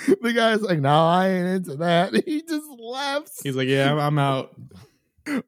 the 0.23 0.32
guy's 0.32 0.61
like, 0.62 0.80
no, 0.80 1.06
I 1.06 1.28
ain't 1.28 1.49
into 1.49 1.76
that. 1.76 2.12
He 2.26 2.42
just 2.42 2.66
laughs. 2.78 3.40
He's 3.42 3.56
like, 3.56 3.68
"Yeah, 3.68 3.92
I'm, 3.92 3.99
I'm 3.99 4.18
out." 4.18 4.54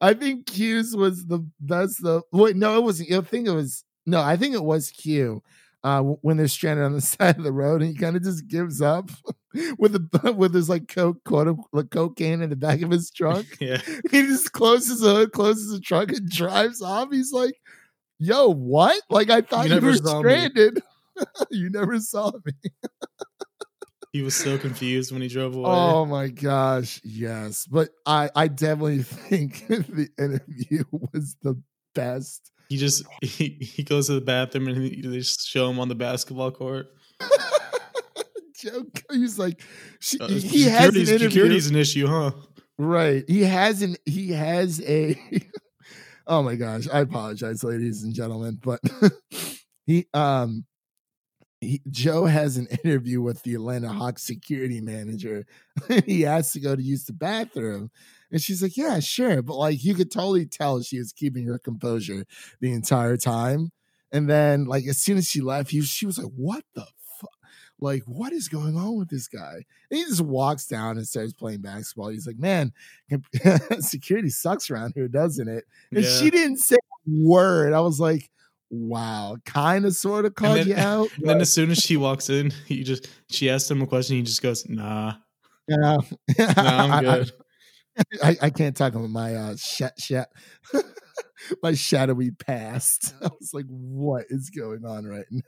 I 0.01 0.15
think 0.15 0.47
Q's 0.47 0.97
was 0.97 1.27
the 1.27 1.47
that's 1.61 1.99
the 1.99 2.23
wait, 2.33 2.57
no, 2.57 2.77
it 2.77 2.83
wasn't. 2.83 3.13
I 3.13 3.21
think 3.21 3.47
it 3.47 3.53
was 3.53 3.85
no, 4.07 4.21
I 4.23 4.37
think 4.37 4.55
it 4.55 4.65
was 4.65 4.91
Q. 4.91 5.43
Uh, 5.85 6.01
when 6.03 6.37
they're 6.37 6.49
stranded 6.49 6.85
on 6.85 6.93
the 6.95 7.01
side 7.03 7.37
of 7.39 7.45
the 7.45 7.53
road, 7.53 7.83
and 7.83 7.91
he 7.91 7.97
kind 7.97 8.17
of 8.17 8.23
just 8.23 8.49
gives 8.49 8.81
up 8.83 9.11
with 9.79 9.93
the 9.93 10.33
with 10.33 10.55
his 10.55 10.69
like 10.69 10.89
coke, 10.89 11.23
quote 11.25 11.47
unquote, 11.49 11.91
cocaine 11.91 12.43
in 12.43 12.51
the 12.51 12.57
back 12.57 12.83
of 12.83 12.91
his 12.91 13.11
trunk. 13.11 13.47
Yeah, 13.61 13.81
he 14.11 14.23
just 14.23 14.53
closes 14.53 15.01
the 15.01 15.15
hood, 15.15 15.33
closes 15.33 15.71
the 15.71 15.81
trunk, 15.81 16.11
and 16.13 16.29
drives 16.29 16.83
off. 16.83 17.11
He's 17.13 17.33
like, 17.33 17.55
"Yo, 18.19 18.49
what? 18.53 19.01
Like 19.11 19.31
I 19.31 19.43
thought 19.43 19.69
You 19.69 19.77
you, 19.77 19.81
were 19.81 19.95
saw 19.95 20.23
me." 20.23 20.29
stranded. 20.31 20.83
you 21.51 21.71
never 21.71 22.01
saw 22.01 22.33
me." 22.45 22.53
He 24.17 24.23
was 24.23 24.35
so 24.35 24.57
confused 24.59 25.13
when 25.13 25.21
he 25.23 25.29
drove 25.29 25.55
away. 25.55 25.69
Oh 25.69 26.05
my 26.07 26.29
gosh, 26.29 27.01
yes. 27.05 27.67
But 27.67 27.91
I 28.07 28.31
I 28.35 28.49
definitely 28.49 29.03
think 29.29 29.67
the 29.69 30.09
interview 30.19 30.85
was 31.13 31.37
the 31.43 31.61
best. 31.95 32.51
He 32.69 32.77
just 32.79 33.05
he, 33.23 33.59
he 33.61 33.83
goes 33.83 34.07
to 34.09 34.15
the 34.15 34.21
bathroom 34.21 34.69
and 34.69 34.77
he, 34.83 35.01
they 35.03 35.19
just 35.19 35.47
show 35.47 35.69
him 35.71 35.79
on 35.79 35.89
the 35.89 35.95
basketball 35.95 36.51
court. 36.51 36.87
Joke. 38.59 39.03
He's 39.13 39.39
like 39.39 39.61
she, 40.01 40.19
Uh, 40.19 40.29
he 40.29 40.63
has 40.65 40.87
an 40.97 41.07
security's, 41.07 41.09
interview. 41.11 41.29
security's 41.29 41.67
an 41.71 41.77
issue, 41.77 42.07
huh? 42.07 42.33
Right. 42.79 43.25
He 43.29 43.43
has 43.43 43.83
an 43.83 43.97
he 44.07 44.33
has 44.33 44.81
a 44.83 45.19
Oh 46.27 46.43
my 46.43 46.57
gosh. 46.57 46.89
I 46.93 47.01
apologize, 47.01 47.63
ladies 47.63 48.03
and 48.03 48.15
gentlemen, 48.15 48.59
but 48.63 48.81
he 49.87 50.07
um 50.15 50.65
he, 51.61 51.81
Joe 51.91 52.27
has 52.27 52.57
an 52.57 52.67
interview 52.85 53.21
with 53.23 53.43
the 53.43 53.55
Atlanta 53.55 53.89
Hawks 53.89 54.23
security 54.23 54.81
manager. 54.81 55.47
he 56.07 56.23
has 56.23 56.53
to 56.53 56.61
go 56.61 56.77
to 56.77 56.83
use 56.83 57.05
the 57.05 57.13
bathroom. 57.13 57.91
And 58.31 58.41
she's 58.43 58.63
like, 58.63 58.77
Yeah, 58.77 59.01
sure. 59.01 59.43
But 59.43 59.57
like 59.57 59.83
you 59.85 59.95
could 59.95 60.11
totally 60.11 60.47
tell 60.47 60.81
she 60.83 60.99
was 60.99 61.13
keeping 61.13 61.47
her 61.47 61.59
composure 61.59 62.27
the 62.61 62.73
entire 62.73 63.17
time. 63.17 63.73
And 64.13 64.29
then 64.29 64.65
like 64.67 64.87
as 64.87 64.99
soon 64.99 65.17
as 65.19 65.29
she 65.29 65.41
left, 65.41 65.71
he, 65.71 65.81
she 65.83 66.07
was 66.07 66.19
like, 66.19 66.33
What 66.37 66.65
the 66.75 66.83
fuck? 67.21 67.31
Like, 67.79 68.03
what 68.05 68.33
is 68.33 68.49
going 68.49 68.77
on 68.77 68.99
with 68.99 69.09
this 69.11 69.29
guy? 69.29 69.55
And 69.91 69.99
he 69.99 70.05
just 70.05 70.21
walks 70.23 70.67
down 70.67 70.97
and 70.97 71.07
starts 71.07 71.33
playing 71.35 71.61
basketball. 71.63 72.09
He's 72.09 72.27
like, 72.27 72.39
Man, 72.39 72.73
security 73.81 74.31
sucks 74.31 74.71
around 74.71 74.93
here, 74.95 75.09
doesn't 75.09 75.49
it? 75.49 75.65
And 75.93 76.05
Yeah. 76.05 76.11
she 76.19 76.31
didn't 76.31 76.59
say 76.59 76.77
a 76.77 77.11
word. 77.25 77.73
I 77.73 77.81
was 77.81 78.01
like, 78.01 78.31
Wow, 78.71 79.37
kind 79.45 79.85
of 79.85 79.95
sort 79.95 80.25
of 80.25 80.35
called 80.35 80.59
then- 80.59 80.69
you 80.69 80.75
out. 80.77 81.09
And 81.19 81.25
then 81.29 81.41
as 81.41 81.53
soon 81.53 81.71
as 81.71 81.79
she 81.79 81.97
walks 81.97 82.29
in, 82.31 82.51
he 82.67 82.83
just 82.83 83.09
she 83.31 83.49
asked 83.51 83.71
him 83.71 83.83
a 83.83 83.87
question. 83.87 84.17
He 84.17 84.23
just 84.23 84.43
goes, 84.43 84.69
"Nah, 84.69 85.15
Yeah. 85.69 85.99
I'm 86.39 86.93
I- 86.93 87.03
good." 87.03 87.33
I, 88.23 88.37
I 88.43 88.51
can't 88.51 88.77
talk 88.77 88.95
about 88.95 89.09
my 89.09 89.35
uh 89.35 89.57
shat 89.57 89.99
shat 89.99 90.29
my 91.63 91.73
shadowy 91.73 92.31
past. 92.31 93.15
I 93.23 93.29
was 93.41 93.55
like, 93.55 93.65
what 93.69 94.27
is 94.29 94.51
going 94.51 94.85
on 94.85 95.07
right 95.07 95.25
now? 95.31 95.41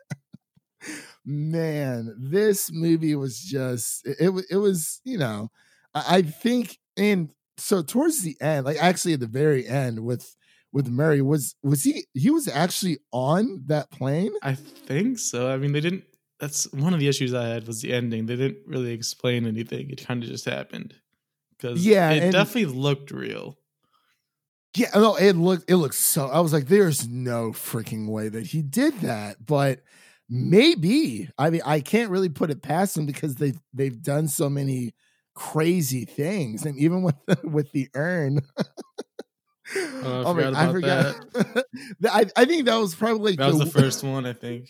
Man, 1.27 2.15
this 2.19 2.71
movie 2.73 3.15
was 3.17 3.39
just 3.39 4.07
it, 4.07 4.17
it, 4.19 4.45
it 4.53 4.57
was, 4.57 5.01
you 5.05 5.19
know, 5.19 5.51
I, 5.93 6.19
I 6.19 6.23
think 6.23 6.79
and 6.97 7.33
so 7.59 7.83
towards 7.83 8.23
the 8.23 8.37
end, 8.41 8.65
like 8.65 8.83
actually 8.83 9.13
at 9.15 9.21
the 9.21 9.27
very 9.27 9.67
end 9.67 10.01
with 10.05 10.35
with 10.73 10.89
Murray, 10.89 11.23
was 11.23 11.55
was 11.63 11.83
he 11.85 12.07
he 12.15 12.31
was 12.31 12.49
actually 12.49 12.99
on 13.13 13.63
that 13.67 13.91
plane? 13.91 14.33
I 14.43 14.55
think 14.55 15.19
so. 15.19 15.51
I 15.51 15.57
mean, 15.57 15.73
they 15.73 15.81
didn't. 15.81 16.05
That's 16.41 16.71
one 16.73 16.95
of 16.95 17.01
the 17.01 17.09
issues 17.09 17.35
I 17.35 17.49
had 17.49 17.67
was 17.67 17.81
the 17.83 17.93
ending. 17.93 18.27
They 18.27 18.37
didn't 18.37 18.67
really 18.67 18.93
explain 18.93 19.47
anything. 19.47 19.91
It 19.91 20.07
kind 20.07 20.23
of 20.23 20.29
just 20.29 20.45
happened 20.45 20.95
because 21.57 21.85
Yeah, 21.85 22.11
it 22.11 22.31
definitely 22.31 22.67
looked 22.67 23.11
real. 23.11 23.57
Yeah, 24.77 24.91
no, 24.95 25.17
it 25.17 25.35
looked 25.35 25.69
it 25.71 25.77
looked 25.77 25.95
so. 25.95 26.27
I 26.29 26.41
was 26.41 26.53
like, 26.53 26.67
there's 26.69 27.09
no 27.09 27.51
freaking 27.51 28.09
way 28.09 28.29
that 28.29 28.47
he 28.47 28.63
did 28.63 28.95
that, 29.01 29.45
but 29.45 29.81
maybe. 30.29 31.29
I 31.39 31.51
mean, 31.51 31.63
I 31.65 31.81
can't 31.81 32.11
really 32.11 32.29
put 32.29 32.51
it 32.51 32.63
past 32.63 32.97
him 32.97 33.07
because 33.07 33.37
they've 33.37 33.59
they've 33.73 34.01
done 34.01 34.29
so 34.29 34.49
many 34.49 34.95
crazy 35.35 36.05
things, 36.05 36.65
and 36.67 36.79
even 36.79 37.03
with 37.03 37.17
with 37.45 37.73
the 37.73 37.89
urn. 37.95 38.41
Oh, 39.77 40.53
I 40.55 40.73
forgot 40.73 41.15
about 41.35 41.65
I, 42.11 42.27
I 42.37 42.45
think 42.45 42.67
that 42.67 42.77
was 42.77 42.95
probably 42.95 43.33
like 43.33 43.39
That 43.39 43.49
was 43.49 43.59
the 43.59 43.81
first 43.81 44.03
one, 44.03 44.27
I 44.27 44.33
think. 44.33 44.69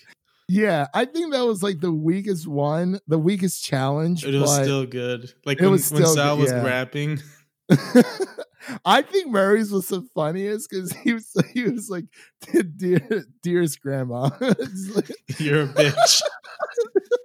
Yeah, 0.49 0.87
I 0.95 1.05
think 1.05 1.33
that 1.33 1.45
was 1.45 1.63
like 1.63 1.81
the 1.81 1.93
weakest 1.93 2.49
one, 2.49 3.01
the 3.07 3.19
weakest 3.19 3.63
challenge. 3.63 4.25
It 4.25 4.39
was 4.39 4.55
still 4.55 4.87
good. 4.87 5.33
Like 5.45 5.59
It 5.59 5.65
when, 5.65 5.73
was 5.73 5.91
when 5.93 6.07
Sal 6.07 6.37
good, 6.37 6.43
was 6.43 6.53
yeah. 6.53 6.65
rapping. 6.65 7.21
I 8.85 9.03
think 9.03 9.29
Murray's 9.29 9.71
was 9.71 9.89
the 9.89 10.03
funniest 10.15 10.71
because 10.71 10.93
he 10.93 11.13
was 11.13 11.33
he 11.53 11.65
was 11.65 11.89
like, 11.89 12.05
"Dear, 12.77 13.25
dearest 13.43 13.81
grandma, 13.81 14.31
like, 14.41 15.11
You're 15.39 15.63
a 15.63 15.69
bitch. 15.69 16.23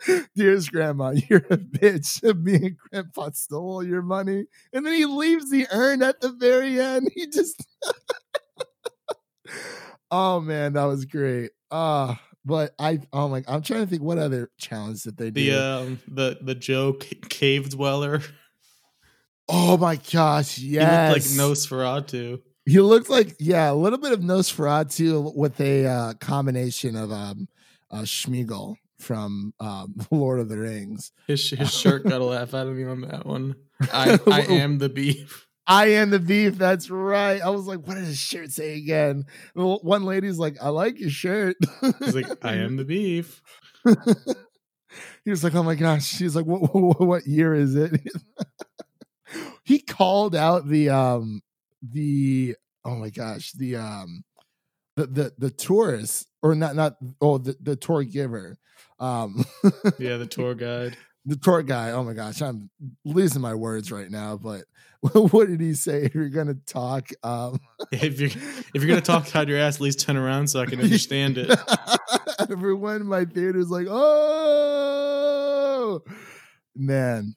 dearest 0.36 0.72
grandma, 0.72 1.13
you're 1.29 1.45
a 1.50 1.57
bitch. 1.57 2.22
Me 2.43 2.55
and 2.55 2.77
Grandpa 2.77 3.29
stole 3.33 3.72
all 3.72 3.83
your 3.83 4.01
money, 4.01 4.45
and 4.72 4.86
then 4.86 4.93
he 4.93 5.05
leaves 5.05 5.50
the 5.50 5.67
urn 5.72 6.01
at 6.01 6.22
the 6.22 6.29
very 6.29 6.79
end. 6.79 7.10
He 7.13 7.27
just, 7.27 7.65
oh 10.12 10.39
man, 10.39 10.74
that 10.74 10.86
was 10.86 11.05
great. 11.05 11.51
Ah, 11.72 12.19
but 12.45 12.74
I 12.79 13.00
oh 13.12 13.29
my 13.29 13.43
I'm 13.48 13.62
trying 13.62 13.81
to 13.81 13.88
think 13.88 14.01
what 14.01 14.17
other 14.17 14.51
challenge 14.57 15.03
that 15.03 15.17
they 15.17 15.31
do. 15.31 15.51
The 15.51 15.57
um 15.57 16.00
the 16.07 16.38
the 16.41 16.55
Joe 16.55 16.98
c- 17.01 17.22
cave 17.29 17.69
dweller. 17.69 18.22
oh 19.50 19.77
my 19.77 19.95
gosh, 19.95 20.57
yes. 20.57 21.25
He 21.27 21.39
looked 21.39 21.39
like 21.39 21.50
Nosferatu. 21.51 22.41
He 22.65 22.79
looked 22.79 23.10
like 23.10 23.36
yeah, 23.39 23.72
a 23.72 23.74
little 23.74 24.00
bit 24.00 24.13
of 24.13 24.19
Nosferatu 24.19 25.36
with 25.36 25.60
a 25.60 25.86
uh, 25.86 26.13
combination 26.15 26.95
of 26.95 27.12
um 27.12 27.48
uh 27.91 28.01
Sméagol 28.01 28.75
from 29.03 29.53
um 29.60 29.95
Lord 30.12 30.39
of 30.39 30.50
the 30.50 30.57
Rings. 30.57 31.12
His 31.27 31.50
his 31.50 31.74
shirt 31.74 32.03
got 32.03 32.22
a 32.22 32.25
laugh 32.25 32.53
out 32.53 32.67
of 32.67 32.75
me 32.75 32.86
on 32.86 33.01
that 33.01 33.25
one. 33.25 33.55
I 33.91 34.19
I 34.27 34.41
am 34.41 34.79
the 34.79 34.89
beef. 34.89 35.48
I 35.65 35.91
am 35.91 36.10
the 36.10 36.19
beef. 36.19 36.57
That's 36.57 36.89
right. 36.89 37.41
I 37.41 37.50
was 37.50 37.67
like, 37.67 37.88
what 37.88 37.95
does 37.95 38.07
his 38.07 38.17
shirt 38.17 38.51
say 38.51 38.75
again? 38.75 39.24
One 39.55 40.03
lady's 40.03 40.38
like, 40.38 40.57
I 40.62 40.69
like 40.69 41.00
your 41.00 41.10
shirt. 41.10 41.55
He's 42.00 42.15
like, 42.15 42.43
I 42.43 42.55
am 42.55 42.75
the 42.75 42.83
beef. 42.83 43.41
he 45.24 45.29
was 45.29 45.41
like, 45.41 45.55
oh 45.55 45.63
my 45.63 45.75
gosh. 45.75 46.03
She's 46.05 46.36
like, 46.36 46.45
what, 46.45 46.75
what, 46.75 47.00
what 47.00 47.25
year 47.25 47.53
is 47.53 47.75
it? 47.75 48.01
he 49.63 49.79
called 49.79 50.36
out 50.36 50.67
the 50.67 50.89
um 50.89 51.41
the 51.81 52.55
oh 52.86 52.95
my 52.95 53.10
gosh 53.10 53.51
the 53.53 53.75
um 53.75 54.24
the 54.95 55.07
the 55.07 55.33
the 55.38 55.50
tourist 55.50 56.27
or 56.43 56.53
not 56.53 56.75
not 56.75 56.97
oh 57.21 57.39
the 57.39 57.55
the 57.59 57.75
tour 57.75 58.03
giver 58.03 58.55
um 59.00 59.43
Yeah, 59.97 60.17
the 60.17 60.27
tour 60.27 60.53
guide. 60.53 60.95
the 61.25 61.38
tour 61.38 61.63
guy 61.63 61.91
oh 61.91 62.03
my 62.03 62.13
gosh 62.13 62.41
i'm 62.41 62.69
losing 63.05 63.41
my 63.41 63.55
words 63.55 63.91
right 63.91 64.12
now 64.12 64.38
but 64.38 64.65
what 65.31 65.47
did 65.47 65.59
he 65.59 65.73
say 65.73 66.03
if 66.03 66.13
you're 66.15 66.29
gonna 66.29 66.53
talk 66.65 67.09
um 67.23 67.59
If 67.91 68.19
you're 68.21 68.29
if 68.29 68.71
you're 68.75 68.88
gonna 68.88 69.01
talk 69.01 69.35
out 69.35 69.47
your 69.47 69.57
ass, 69.57 69.75
at 69.75 69.81
least 69.81 70.00
turn 70.00 70.15
around 70.17 70.47
so 70.47 70.62
I 70.62 70.65
can 70.65 70.79
understand 70.79 71.38
it. 71.38 71.59
everyone 72.50 73.01
in 73.01 73.07
my 73.07 73.25
theater 73.25 73.59
is 73.59 73.69
like 73.69 73.88
oh 73.89 74.01
man 76.75 77.35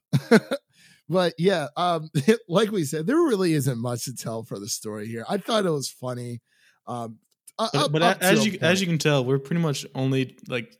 but 1.08 1.34
yeah 1.38 1.66
um 1.76 2.08
like 2.48 2.70
we 2.70 2.84
said 2.84 3.06
there 3.06 3.16
really 3.16 3.52
isn't 3.52 3.78
much 3.78 4.04
to 4.04 4.14
tell 4.14 4.42
for 4.42 4.58
the 4.58 4.68
story 4.68 5.06
here 5.08 5.24
i 5.28 5.36
thought 5.36 5.66
it 5.66 5.70
was 5.70 5.90
funny 5.90 6.40
um 6.86 7.18
But, 7.58 7.74
up- 7.74 7.92
but 7.92 8.02
up 8.02 8.20
to 8.20 8.26
as 8.26 8.44
a 8.44 8.50
you 8.50 8.58
as 8.60 8.80
you 8.80 8.86
can 8.86 8.98
tell, 8.98 9.24
we're 9.24 9.38
pretty 9.38 9.62
much 9.62 9.86
only 9.94 10.36
like 10.48 10.76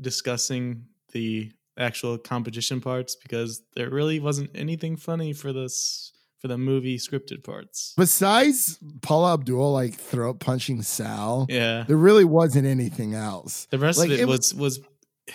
discussing 0.00 0.84
the 1.12 1.50
actual 1.78 2.18
competition 2.18 2.80
parts 2.80 3.16
because 3.16 3.62
there 3.74 3.90
really 3.90 4.20
wasn't 4.20 4.50
anything 4.54 4.96
funny 4.96 5.32
for 5.32 5.52
this 5.52 6.12
for 6.40 6.48
the 6.48 6.56
movie 6.58 6.96
scripted 6.98 7.42
parts. 7.44 7.92
besides 7.96 8.78
paula 9.02 9.34
abdul 9.34 9.72
like 9.72 9.94
throat 9.94 10.40
punching 10.40 10.82
sal 10.82 11.46
Yeah. 11.48 11.84
there 11.86 11.96
really 11.96 12.24
wasn't 12.24 12.66
anything 12.66 13.14
else 13.14 13.66
The 13.70 13.78
rest 13.78 13.98
Like, 13.98 14.08
of 14.10 14.14
it, 14.14 14.20
it 14.20 14.28
was 14.28 14.54
was 14.54 14.80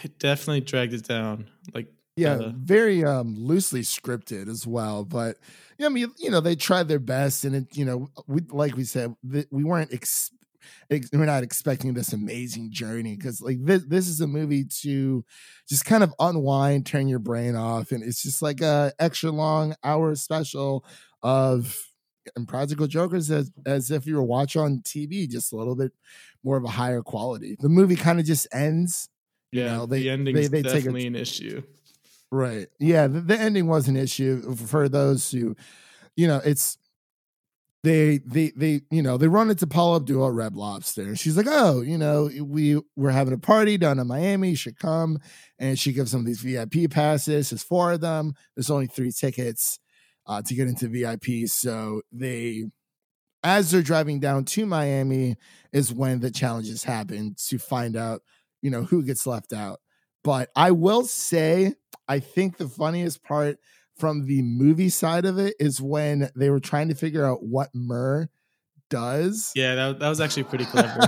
it 0.03 0.17
definitely 0.19 0.61
dragged 0.61 0.93
it 0.93 1.07
down. 1.07 1.47
Like 1.73 1.87
yeah 2.15 2.33
uh, 2.35 2.51
very 2.55 3.03
um 3.03 3.35
loosely 3.37 3.81
scripted 3.81 4.47
as 4.49 4.65
well 4.67 5.03
but 5.03 5.37
yeah, 5.77 5.85
i 5.87 5.89
mean 5.89 6.11
you 6.17 6.31
know 6.31 6.39
they 6.41 6.55
tried 6.55 6.87
their 6.87 6.99
best 6.99 7.43
and 7.45 7.55
it 7.55 7.77
you 7.77 7.85
know 7.85 8.07
we 8.27 8.41
like 8.49 8.75
we 8.75 8.83
said 8.83 9.13
we 9.51 9.63
weren't 9.63 9.93
ex- 9.93 10.31
ex- 10.31 10.31
we're 10.89 11.25
not 11.25 11.43
expecting 11.43 11.93
this 11.93 12.13
amazing 12.13 12.71
journey 12.71 13.15
because 13.15 13.41
like 13.41 13.57
this 13.63 13.83
this 13.85 14.07
is 14.07 14.21
a 14.21 14.27
movie 14.27 14.63
to 14.65 15.23
just 15.67 15.85
kind 15.85 16.03
of 16.03 16.13
unwind 16.19 16.85
turn 16.85 17.07
your 17.07 17.19
brain 17.19 17.55
off 17.55 17.91
and 17.91 18.03
it's 18.03 18.21
just 18.23 18.41
like 18.41 18.61
a 18.61 18.93
extra 18.99 19.31
long 19.31 19.75
hour 19.83 20.15
special 20.15 20.85
of 21.23 21.77
impractical 22.35 22.87
jokers 22.87 23.29
as 23.29 23.51
as 23.65 23.91
if 23.91 24.05
you 24.07 24.15
were 24.15 24.23
watching 24.23 24.61
on 24.61 24.79
tv 24.79 25.29
just 25.29 25.53
a 25.53 25.55
little 25.55 25.75
bit 25.75 25.91
more 26.43 26.57
of 26.57 26.63
a 26.63 26.67
higher 26.69 27.01
quality 27.01 27.55
the 27.59 27.69
movie 27.69 27.95
kind 27.95 28.19
of 28.19 28.25
just 28.25 28.47
ends 28.53 29.09
yeah, 29.51 29.77
know, 29.77 29.85
they- 29.85 30.01
the 30.01 30.09
ending 30.09 30.35
they- 30.35 30.47
they 30.47 30.61
take 30.63 30.71
a- 30.71 30.75
definitely 30.77 31.07
an 31.07 31.15
issue. 31.15 31.61
Right. 32.31 32.67
Yeah. 32.79 33.07
The, 33.07 33.21
the 33.21 33.39
ending 33.39 33.67
was 33.67 33.87
an 33.87 33.95
issue 33.95 34.53
for 34.55 34.89
those 34.89 35.31
who, 35.31 35.55
you 36.17 36.27
know, 36.27 36.41
it's 36.43 36.77
they 37.85 38.17
they 38.25 38.51
they 38.55 38.81
you 38.89 39.03
know 39.03 39.15
they 39.15 39.27
run 39.27 39.51
into 39.51 39.67
Paula 39.67 39.97
Abdul 39.97 40.27
at 40.27 40.33
Red 40.33 40.55
Lobster 40.55 41.03
and 41.03 41.19
she's 41.19 41.37
like, 41.37 41.45
oh, 41.47 41.81
you 41.81 41.99
know, 41.99 42.31
we 42.41 42.81
we're 42.95 43.11
having 43.11 43.33
a 43.33 43.37
party 43.37 43.77
down 43.77 43.99
in 43.99 44.07
Miami. 44.07 44.49
You 44.49 44.55
should 44.55 44.79
come, 44.79 45.19
and 45.59 45.77
she 45.77 45.93
gives 45.93 46.11
them 46.11 46.25
these 46.25 46.41
VIP 46.41 46.89
passes. 46.89 47.51
There's 47.51 47.63
four 47.63 47.91
of 47.91 48.01
them. 48.01 48.33
There's 48.55 48.71
only 48.71 48.87
three 48.87 49.11
tickets 49.11 49.79
uh, 50.25 50.41
to 50.41 50.55
get 50.55 50.67
into 50.67 50.87
VIP. 50.87 51.47
So 51.47 52.01
they, 52.11 52.65
as 53.43 53.69
they're 53.69 53.83
driving 53.83 54.19
down 54.19 54.45
to 54.45 54.65
Miami, 54.65 55.35
is 55.71 55.93
when 55.93 56.21
the 56.21 56.31
challenges 56.31 56.83
happen 56.83 57.35
to 57.49 57.59
find 57.59 57.95
out, 57.95 58.21
you 58.63 58.71
know, 58.71 58.83
who 58.83 59.03
gets 59.03 59.27
left 59.27 59.53
out. 59.53 59.79
But 60.23 60.49
I 60.55 60.71
will 60.71 61.05
say, 61.05 61.75
I 62.07 62.19
think 62.19 62.57
the 62.57 62.67
funniest 62.67 63.23
part 63.23 63.59
from 63.97 64.25
the 64.25 64.41
movie 64.41 64.89
side 64.89 65.25
of 65.25 65.37
it 65.37 65.55
is 65.59 65.81
when 65.81 66.29
they 66.35 66.49
were 66.49 66.59
trying 66.59 66.89
to 66.89 66.95
figure 66.95 67.25
out 67.25 67.43
what 67.43 67.69
Murr 67.73 68.29
does. 68.89 69.51
Yeah, 69.55 69.75
that, 69.75 69.99
that 69.99 70.09
was 70.09 70.21
actually 70.21 70.43
pretty 70.43 70.65
clever. 70.71 70.99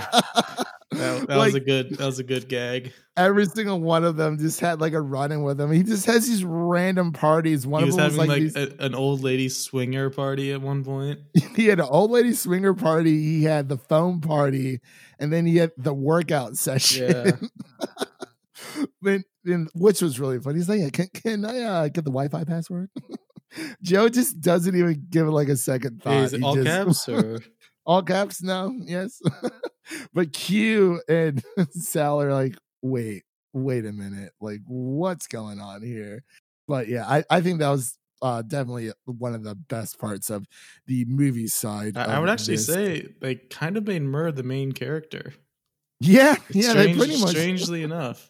That, 0.92 1.28
that 1.28 1.38
was 1.38 1.54
a 1.54 1.60
good 1.60 1.92
that 1.98 2.06
was 2.06 2.18
a 2.18 2.24
good 2.24 2.48
gag. 2.48 2.92
every 3.18 3.46
single 3.46 3.80
one 3.80 4.04
of 4.04 4.16
them 4.16 4.38
just 4.40 4.60
had 4.62 4.80
like 4.82 4.94
a 4.94 5.02
run-in 5.02 5.44
with 5.44 5.60
him. 5.60 5.70
He 5.72 5.84
just 5.84 6.06
has 6.06 6.28
these 6.28 6.44
random 6.44 7.12
parties. 7.12 7.68
One 7.68 7.84
he 7.84 7.90
of 7.90 7.96
was 7.96 7.98
them 7.98 8.06
was 8.08 8.18
like, 8.18 8.30
like, 8.30 8.40
these- 8.42 8.56
a- 8.56 8.76
an 8.80 8.96
old 8.96 9.22
lady 9.22 9.50
swinger 9.50 10.10
party 10.10 10.54
at 10.54 10.62
one 10.62 10.84
point. 10.84 11.20
he 11.56 11.68
had 11.68 11.80
an 11.80 11.88
old 11.90 12.10
lady 12.12 12.34
swinger 12.34 12.74
party. 12.74 13.22
He 13.22 13.44
had 13.44 13.68
the 13.70 13.78
phone 13.78 14.22
party, 14.22 14.80
and 15.20 15.32
then 15.32 15.46
he 15.46 15.58
had 15.58 15.72
the 15.78 15.94
workout 15.94 16.56
session. 16.56 17.12
Yeah. 17.12 18.86
then, 19.02 19.24
which 19.76 20.02
was 20.02 20.20
really 20.20 20.40
funny. 20.40 20.58
He's 20.58 20.70
like, 20.70 20.80
yeah, 20.80 20.90
"Can, 20.90 21.08
can 21.14 21.46
I 21.46 21.60
uh, 21.62 21.84
get 21.88 22.04
the 22.06 22.12
Wi-Fi 22.12 22.44
password?" 22.44 22.90
Joe 23.82 24.10
just 24.10 24.42
doesn't 24.42 24.76
even 24.76 25.06
give 25.10 25.28
it 25.28 25.32
like 25.32 25.48
a 25.48 25.56
second 25.58 26.02
thought. 26.04 26.14
Is 26.24 26.34
it 26.34 26.40
He 26.40 26.44
all 26.44 26.56
just- 26.56 26.68
caps 26.68 27.10
or 27.10 27.40
all 27.86 28.04
caps 28.04 28.42
now. 28.44 28.72
Yes, 28.86 29.22
but 30.14 30.34
Q 30.34 31.02
and 31.08 31.44
Sal 31.72 32.22
are 32.22 32.34
like, 32.34 32.56
"Wait, 32.82 33.24
wait 33.54 33.86
a 33.86 33.94
minute. 33.94 34.34
Like, 34.42 34.62
what's 34.68 35.28
going 35.28 35.60
on 35.60 35.82
here?" 35.82 36.24
But 36.68 36.88
yeah, 36.90 37.06
I, 37.08 37.24
I 37.30 37.40
think 37.42 37.60
that 37.60 37.70
was 37.70 37.98
uh, 38.22 38.42
definitely 38.42 38.92
one 39.06 39.34
of 39.34 39.44
the 39.44 39.56
best 39.56 39.98
parts 40.00 40.30
of 40.30 40.46
the 40.88 41.06
movie 41.06 41.48
side. 41.48 41.96
I, 41.98 42.16
I 42.16 42.20
would 42.20 42.30
actually 42.30 42.58
this. 42.58 42.66
say 42.68 43.08
they 43.22 43.36
kind 43.36 43.78
of 43.78 43.88
made 43.88 44.02
Murr 44.02 44.32
the 44.34 44.44
main 44.44 44.74
character. 44.74 45.34
yeah, 46.02 46.36
yeah, 46.50 46.74
they 46.74 46.92
Strange- 46.94 46.98
pretty 46.98 47.22
much. 47.22 47.30
strangely 47.30 47.84
enough. 47.84 48.30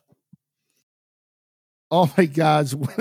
Oh 1.89 2.11
my 2.17 2.25
gosh, 2.25 2.73
when, 2.73 2.95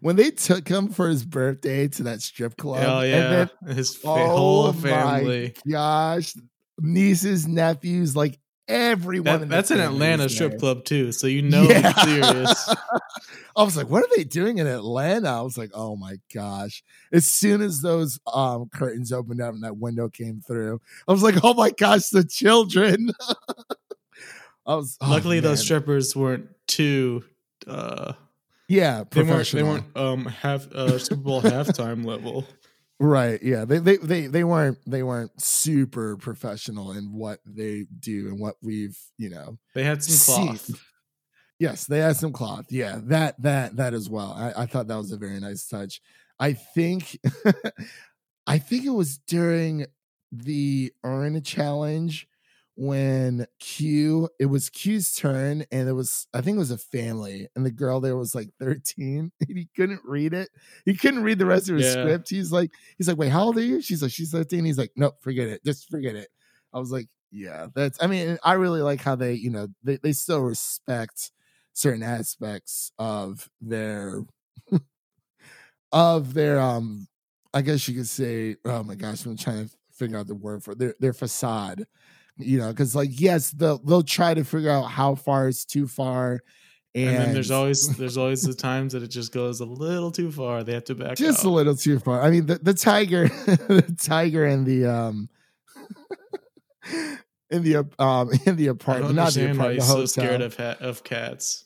when 0.00 0.16
they 0.16 0.30
took 0.30 0.66
him 0.66 0.88
for 0.88 1.08
his 1.08 1.24
birthday 1.24 1.88
to 1.88 2.04
that 2.04 2.22
strip 2.22 2.56
club, 2.56 2.82
oh 2.86 3.00
and 3.00 3.10
yeah, 3.10 3.46
then, 3.62 3.76
his 3.76 3.94
fa- 3.96 4.08
oh 4.08 4.26
whole 4.36 4.72
my 4.72 4.80
family. 4.80 5.54
gosh, 5.70 6.34
nieces, 6.80 7.46
nephews, 7.46 8.16
like 8.16 8.38
everyone. 8.66 9.24
That, 9.24 9.42
in 9.42 9.48
that's 9.50 9.70
an 9.70 9.80
Atlanta 9.80 10.28
strip 10.30 10.52
there. 10.52 10.58
club 10.58 10.84
too, 10.86 11.12
so 11.12 11.26
you 11.26 11.42
know 11.42 11.64
Yeah. 11.64 11.92
it's 11.94 12.02
serious. 12.02 12.74
I 13.56 13.62
was 13.62 13.76
like, 13.76 13.88
what 13.88 14.02
are 14.02 14.16
they 14.16 14.24
doing 14.24 14.58
in 14.58 14.66
Atlanta? 14.66 15.28
I 15.28 15.42
was 15.42 15.56
like, 15.56 15.70
oh 15.74 15.94
my 15.94 16.16
gosh. 16.34 16.82
As 17.12 17.26
soon 17.26 17.60
as 17.62 17.82
those 17.82 18.18
um 18.32 18.68
curtains 18.74 19.12
opened 19.12 19.40
up 19.42 19.54
and 19.54 19.62
that 19.64 19.76
window 19.76 20.08
came 20.08 20.40
through, 20.40 20.80
I 21.06 21.12
was 21.12 21.22
like, 21.22 21.36
oh 21.44 21.54
my 21.54 21.70
gosh, 21.70 22.08
the 22.08 22.24
children. 22.24 23.10
I 24.66 24.76
was 24.76 24.96
oh, 25.00 25.10
Luckily, 25.10 25.40
those 25.40 25.60
strippers 25.60 26.16
weren't 26.16 26.48
too. 26.66 27.22
Uh, 27.66 28.12
yeah, 28.68 29.04
they 29.10 29.22
weren't. 29.22 29.50
They 29.50 29.62
weren't 29.62 29.96
um 29.96 30.24
half 30.26 30.70
uh, 30.72 30.98
Super 30.98 31.20
Bowl 31.20 31.42
halftime 31.42 32.04
level. 32.04 32.46
Right. 33.00 33.42
Yeah. 33.42 33.64
They, 33.64 33.78
they 33.78 33.96
they 33.98 34.26
they 34.28 34.44
weren't 34.44 34.78
they 34.86 35.02
weren't 35.02 35.38
super 35.40 36.16
professional 36.16 36.92
in 36.92 37.12
what 37.12 37.40
they 37.44 37.86
do 37.98 38.28
and 38.28 38.38
what 38.40 38.54
we've, 38.62 38.98
you 39.18 39.30
know, 39.30 39.58
They 39.74 39.82
had 39.84 40.02
some 40.02 40.36
seen. 40.36 40.46
cloth. 40.46 40.70
Yes, 41.58 41.84
they 41.86 41.98
had 41.98 42.16
some 42.16 42.32
cloth. 42.32 42.66
Yeah, 42.70 43.00
that 43.04 43.40
that 43.42 43.76
that 43.76 43.94
as 43.94 44.08
well. 44.08 44.32
I, 44.36 44.62
I 44.62 44.66
thought 44.66 44.88
that 44.88 44.96
was 44.96 45.12
a 45.12 45.16
very 45.16 45.38
nice 45.40 45.66
touch. 45.66 46.00
I 46.38 46.52
think 46.52 47.18
I 48.46 48.58
think 48.58 48.84
it 48.84 48.90
was 48.90 49.18
during 49.18 49.86
the 50.32 50.92
urn 51.04 51.42
challenge 51.42 52.26
when 52.76 53.46
Q 53.60 54.28
it 54.40 54.46
was 54.46 54.68
Q's 54.70 55.14
turn 55.14 55.64
and 55.70 55.88
it 55.88 55.92
was 55.92 56.26
I 56.34 56.40
think 56.40 56.56
it 56.56 56.58
was 56.58 56.72
a 56.72 56.78
family 56.78 57.48
and 57.54 57.64
the 57.64 57.70
girl 57.70 58.00
there 58.00 58.16
was 58.16 58.34
like 58.34 58.50
13 58.58 59.30
and 59.40 59.58
he 59.58 59.68
couldn't 59.76 60.02
read 60.04 60.34
it. 60.34 60.48
He 60.84 60.94
couldn't 60.96 61.22
read 61.22 61.38
the 61.38 61.46
rest 61.46 61.68
of 61.70 61.76
his 61.76 61.86
Yeah. 61.86 61.88
script. 61.88 62.28
He's 62.30 62.52
like 62.52 62.72
he's 62.98 63.08
like, 63.08 63.18
"Wait, 63.18 63.30
how 63.30 63.44
old 63.44 63.58
are 63.58 63.62
you?" 63.62 63.80
She's 63.80 64.02
like, 64.02 64.12
"She's 64.12 64.32
13." 64.32 64.64
He's 64.64 64.78
like, 64.78 64.92
nope, 64.96 65.16
forget 65.20 65.48
it. 65.48 65.64
Just 65.64 65.88
forget 65.90 66.16
it." 66.16 66.28
I 66.72 66.78
was 66.80 66.90
like, 66.90 67.08
"Yeah, 67.30 67.68
that's 67.74 68.02
I 68.02 68.06
mean, 68.08 68.38
I 68.42 68.54
really 68.54 68.82
like 68.82 69.00
how 69.00 69.14
they, 69.16 69.34
you 69.34 69.50
know, 69.50 69.68
they 69.84 69.96
they 69.98 70.12
still 70.12 70.40
respect 70.40 71.30
certain 71.72 72.02
aspects 72.02 72.92
of 72.98 73.48
their 73.60 74.22
of 75.92 76.34
their 76.34 76.58
um 76.60 77.06
I 77.52 77.62
guess 77.62 77.86
you 77.86 77.94
could 77.94 78.08
say, 78.08 78.56
oh 78.64 78.82
my 78.82 78.96
gosh, 78.96 79.24
I'm 79.24 79.36
trying 79.36 79.68
to 79.68 79.76
figure 79.92 80.18
out 80.18 80.26
the 80.26 80.34
word 80.34 80.64
for 80.64 80.72
it. 80.72 80.78
their 80.78 80.94
their 80.98 81.12
facade. 81.12 81.86
You 82.36 82.58
know, 82.58 82.68
because 82.68 82.94
like 82.94 83.10
yes, 83.12 83.50
they'll 83.50 83.78
they'll 83.78 84.02
try 84.02 84.34
to 84.34 84.44
figure 84.44 84.70
out 84.70 84.84
how 84.84 85.14
far 85.14 85.48
is 85.48 85.64
too 85.64 85.86
far, 85.86 86.40
and, 86.94 87.08
And, 87.08 87.16
then 87.16 87.34
there's 87.34 87.50
always 87.50 87.88
there's 87.98 88.16
always 88.16 88.42
the 88.42 88.54
times 88.54 88.92
that 88.92 89.02
it 89.02 89.08
just 89.08 89.32
goes 89.32 89.60
a 89.60 89.64
little 89.64 90.10
too 90.10 90.30
far. 90.32 90.64
They 90.64 90.72
have 90.74 90.84
to 90.84 90.94
back 90.94 91.16
just 91.16 91.40
out. 91.40 91.44
a 91.46 91.50
little 91.50 91.76
too 91.76 91.98
far. 91.98 92.22
I 92.22 92.30
mean, 92.30 92.46
the, 92.46 92.56
the 92.58 92.74
tiger, 92.74 93.28
the 93.46 93.96
tiger, 94.00 94.44
and 94.44 94.66
the 94.66 94.86
um, 94.86 95.28
in 97.50 97.62
the 97.62 97.86
um 97.98 98.30
in 98.46 98.56
the 98.56 98.68
apartment, 98.68 99.14
not 99.14 99.32
the 99.32 99.46
understand 99.46 99.58
why 99.58 99.64
apartment, 99.72 99.80
the 99.80 99.84
he's 100.00 100.12
so 100.12 100.20
scared 100.20 100.40
of 100.42 100.56
ha- 100.56 100.76
of 100.80 101.04
cats. 101.04 101.64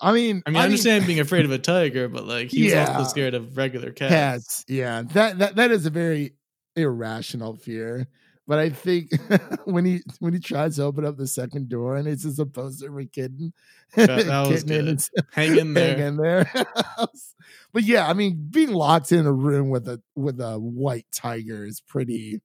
I 0.00 0.12
mean, 0.12 0.42
I 0.46 0.50
mean, 0.50 0.60
I 0.60 0.64
understand 0.64 1.06
being 1.06 1.20
afraid 1.20 1.44
of 1.44 1.50
a 1.50 1.58
tiger, 1.58 2.08
but 2.08 2.26
like 2.26 2.48
he's 2.50 2.72
Yeah. 2.72 2.86
also 2.96 3.08
scared 3.10 3.34
of 3.34 3.56
regular 3.56 3.92
cats. 3.92 4.10
cats. 4.10 4.64
Yeah, 4.68 5.02
that 5.12 5.38
that 5.38 5.56
that 5.56 5.70
is 5.70 5.86
a 5.86 5.90
very 5.90 6.32
irrational 6.74 7.56
fear. 7.56 8.06
But 8.48 8.58
I 8.60 8.70
think 8.70 9.10
when 9.64 9.84
he 9.84 10.02
when 10.20 10.32
he 10.32 10.38
tries 10.38 10.76
to 10.76 10.84
open 10.84 11.04
up 11.04 11.16
the 11.16 11.26
second 11.26 11.68
door 11.68 11.96
and 11.96 12.06
it's 12.06 12.22
just 12.22 12.38
a 12.38 12.46
poster 12.46 12.88
of 12.88 12.98
a 12.98 13.04
kitten, 13.06 13.52
That, 13.96 14.26
that 14.26 14.48
was 14.48 14.62
good. 14.62 14.88
it's 14.88 15.10
Hang 15.32 15.58
in 15.58 15.74
there. 15.74 15.96
hang 15.96 16.06
in 16.06 16.16
there. 16.16 16.50
but 17.72 17.82
yeah, 17.82 18.06
I 18.08 18.12
mean, 18.12 18.46
being 18.50 18.70
locked 18.72 19.10
in 19.12 19.26
a 19.26 19.32
room 19.32 19.70
with 19.70 19.88
a 19.88 20.00
with 20.14 20.40
a 20.40 20.58
white 20.58 21.06
tiger 21.12 21.64
is 21.66 21.80
pretty. 21.80 22.40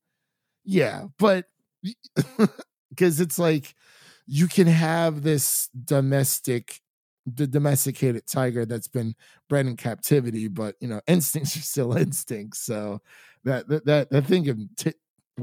Yeah, 0.63 1.05
but 1.17 1.45
because 2.89 3.19
it's 3.19 3.39
like 3.39 3.73
you 4.27 4.47
can 4.47 4.67
have 4.67 5.23
this 5.23 5.69
domestic 5.85 6.79
the 7.27 7.45
domesticated 7.47 8.25
tiger 8.27 8.65
that's 8.65 8.87
been 8.87 9.13
bred 9.47 9.67
in 9.67 9.77
captivity 9.77 10.47
but 10.47 10.75
you 10.79 10.87
know 10.87 10.99
instincts 11.07 11.55
are 11.55 11.61
still 11.61 11.93
instincts 11.95 12.59
so 12.59 12.99
that 13.43 13.67
that 13.67 13.85
that, 13.85 14.09
that 14.09 14.25
thing 14.25 14.43
can 14.45 14.69
t- 14.77 14.93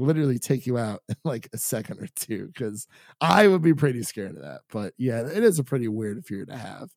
literally 0.01 0.39
take 0.39 0.65
you 0.65 0.77
out 0.77 1.01
in 1.09 1.15
like 1.23 1.49
a 1.53 1.57
second 1.57 1.99
or 1.99 2.07
two 2.15 2.47
because 2.47 2.87
i 3.21 3.47
would 3.47 3.61
be 3.61 3.73
pretty 3.73 4.03
scared 4.03 4.35
of 4.35 4.41
that 4.41 4.61
but 4.71 4.93
yeah 4.97 5.19
it 5.21 5.43
is 5.43 5.59
a 5.59 5.63
pretty 5.63 5.87
weird 5.87 6.23
fear 6.25 6.45
to 6.45 6.55
have 6.55 6.89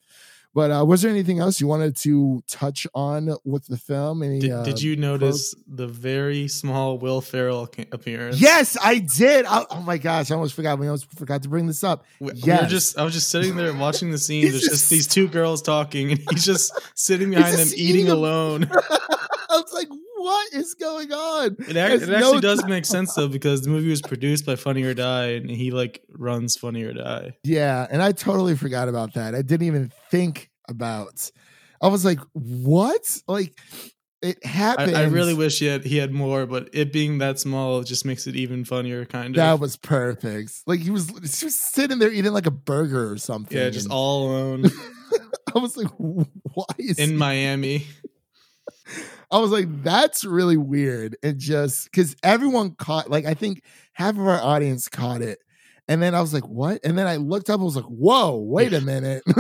but 0.55 0.71
uh 0.71 0.85
was 0.85 1.01
there 1.03 1.11
anything 1.11 1.39
else 1.39 1.61
you 1.61 1.67
wanted 1.67 1.97
to 1.97 2.43
touch 2.49 2.87
on 2.95 3.35
with 3.45 3.67
the 3.67 3.77
film 3.79 4.23
any 4.23 4.39
Did, 4.41 4.51
uh, 4.51 4.63
did 4.65 4.83
you 4.83 4.97
notice 4.97 5.55
the 5.67 5.87
very 5.89 6.47
small 6.49 6.99
Will 6.99 7.21
Ferrell 7.23 7.69
appearance? 7.91 8.41
yes 8.41 8.77
i 8.83 8.99
did 8.99 9.47
I, 9.47 9.65
oh 9.71 9.81
my 9.81 9.97
gosh 9.99 10.31
i 10.31 10.35
almost 10.35 10.55
forgot 10.55 10.79
we 10.79 10.87
almost 10.89 11.11
forgot 11.19 11.43
to 11.45 11.49
bring 11.49 11.67
this 11.67 11.83
up 11.83 12.05
We, 12.21 12.33
we 12.33 12.41
Yes. 12.45 12.71
just 12.71 12.99
I 12.99 13.05
was 13.05 13.15
just 13.15 13.31
sitting 13.31 13.57
there 13.57 13.73
watching 13.73 14.11
the 14.11 14.19
scene. 14.27 14.43
There's 14.43 14.61
just- 14.61 14.71
just 14.71 14.91
these 14.91 15.07
two 15.07 15.27
girls 15.29 15.63
talking, 15.63 16.11
and 16.13 16.21
he's 16.31 16.45
just 16.45 16.73
sitting 16.95 17.31
behind 17.35 17.57
them 17.57 17.69
eating 17.69 17.87
eating 17.87 18.09
alone. 18.11 18.69
i 18.71 19.57
was 19.57 19.73
like 19.75 19.89
what 20.23 20.53
is 20.53 20.75
going 20.75 21.13
on 21.13 21.57
It, 21.61 21.71
it 21.71 21.77
actually 21.77 22.21
no 22.21 22.41
does 22.41 22.65
make 22.65 22.85
sense 22.85 23.15
though 23.15 23.29
because 23.29 23.63
the 23.63 23.71
movie 23.71 23.91
was 23.91 24.03
produced 24.03 24.47
by 24.47 24.57
Funny 24.57 24.83
or 24.83 24.95
Die, 24.95 25.27
and 25.33 25.51
he 25.51 25.71
like 25.71 26.03
runs 26.11 26.57
Funny 26.57 26.83
or 26.85 26.93
Die. 26.93 27.37
Yeah, 27.45 27.87
and 27.91 28.03
I 28.03 28.13
totally 28.13 28.57
forgot 28.57 28.89
about 28.89 29.15
that. 29.15 29.35
I 29.35 29.43
didn't 29.43 29.67
even 29.67 29.93
think 30.11 30.51
about. 30.69 31.31
I 31.81 31.89
was 31.89 32.05
like, 32.05 32.21
"What?" 32.33 33.23
Like 33.27 33.59
it 34.23 34.45
happened. 34.47 34.97
I 34.97 35.05
really 35.05 35.35
wish 35.35 35.59
he 35.59 35.67
had 35.67 35.85
he 35.85 35.97
had 35.97 36.13
more, 36.13 36.47
but 36.47 36.69
it 36.73 36.93
being 36.93 37.19
that 37.19 37.41
small 37.41 37.81
it 37.81 37.87
just 37.87 38.05
makes 38.05 38.27
it 38.27 38.37
even 38.37 38.65
funnier. 38.65 39.05
Kind 39.05 39.31
of. 39.31 39.37
that 39.37 39.59
was 39.59 39.77
perfect. 39.77 40.53
Like 40.67 40.81
he 40.81 40.91
was 40.91 41.09
just 41.09 41.75
sitting 41.75 41.99
there 41.99 42.11
eating 42.11 42.33
like 42.33 42.47
a 42.47 42.53
burger 42.53 43.11
or 43.11 43.19
something. 43.19 43.59
yeah, 43.59 43.71
just 43.71 43.91
all 43.91 44.31
alone 44.31 44.65
I 45.55 45.59
was 45.59 45.77
like, 45.77 45.89
"Why 45.99 46.65
is?" 46.79 46.99
in 46.99 47.17
Miami. 47.17 47.87
I 49.33 49.39
was 49.39 49.51
like, 49.51 49.67
"That's 49.83 50.25
really 50.25 50.57
weird." 50.57 51.17
And 51.23 51.39
just 51.39 51.85
because 51.91 52.15
everyone 52.23 52.75
caught, 52.77 53.11
like, 53.11 53.25
I 53.25 53.35
think 53.35 53.63
half 53.95 54.15
of 54.15 54.21
our 54.27 54.41
audience 54.41 54.89
caught 54.89 55.23
it, 55.23 55.39
and 55.89 56.01
then 56.03 56.15
I 56.15 56.21
was 56.21 56.33
like, 56.35 56.47
"What?" 56.47 56.81
And 56.85 56.97
then 56.99 57.07
I 57.07 57.17
looked 57.17 57.51
up. 57.51 57.61
I 57.61 57.65
was 57.65 57.77
like, 57.77 57.87
"Whoa, 57.87 58.37
wait 58.37 58.73
a 58.73 58.81
minute." 58.81 59.23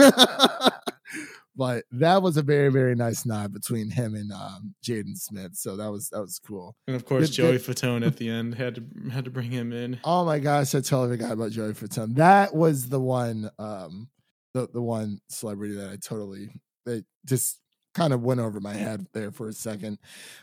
but 1.55 1.85
that 1.93 2.23
was 2.23 2.37
a 2.37 2.43
very 2.43 2.71
very 2.71 2.95
nice 2.95 3.27
nod 3.27 3.53
between 3.53 3.91
him 3.91 4.15
and 4.15 4.33
um, 4.33 4.75
Jaden 4.85 5.17
Smith. 5.17 5.55
So 5.55 5.77
that 5.77 5.91
was 5.91 6.09
that 6.11 6.21
was 6.21 6.41
cool. 6.45 6.75
And 6.87 6.97
of 6.97 7.05
course, 7.05 7.31
Joey 7.31 7.53
did- 7.53 7.63
Fatone 7.63 8.07
at 8.07 8.17
the 8.17 8.29
end 8.31 8.55
had 8.55 8.77
to 8.77 8.85
had 9.11 9.25
to 9.27 9.31
bring 9.31 9.51
him 9.51 9.73
in. 9.73 10.01
Oh 10.05 10.25
my 10.25 10.39
gosh, 10.39 10.75
I 10.75 10.81
totally 10.81 11.17
forgot 11.19 11.33
about 11.33 11.53
Joey 11.53 11.73
Fatone. 11.73 12.15
That 12.17 12.55
was 12.55 12.89
the 12.89 13.01
one, 13.01 13.51
um, 13.59 14.09
the 14.55 14.69
the 14.73 14.83
one 14.83 15.19
celebrity 15.29 15.75
that 15.75 15.91
I 15.91 15.97
totally 15.97 16.49
that 16.87 17.05
just 17.27 17.59
kind 17.95 18.13
of 18.13 18.23
went 18.23 18.41
over 18.41 18.61
my 18.61 18.75
head 18.75 19.07
there 19.13 19.31
for 19.31 19.49
a 19.49 19.53
second. 19.53 19.99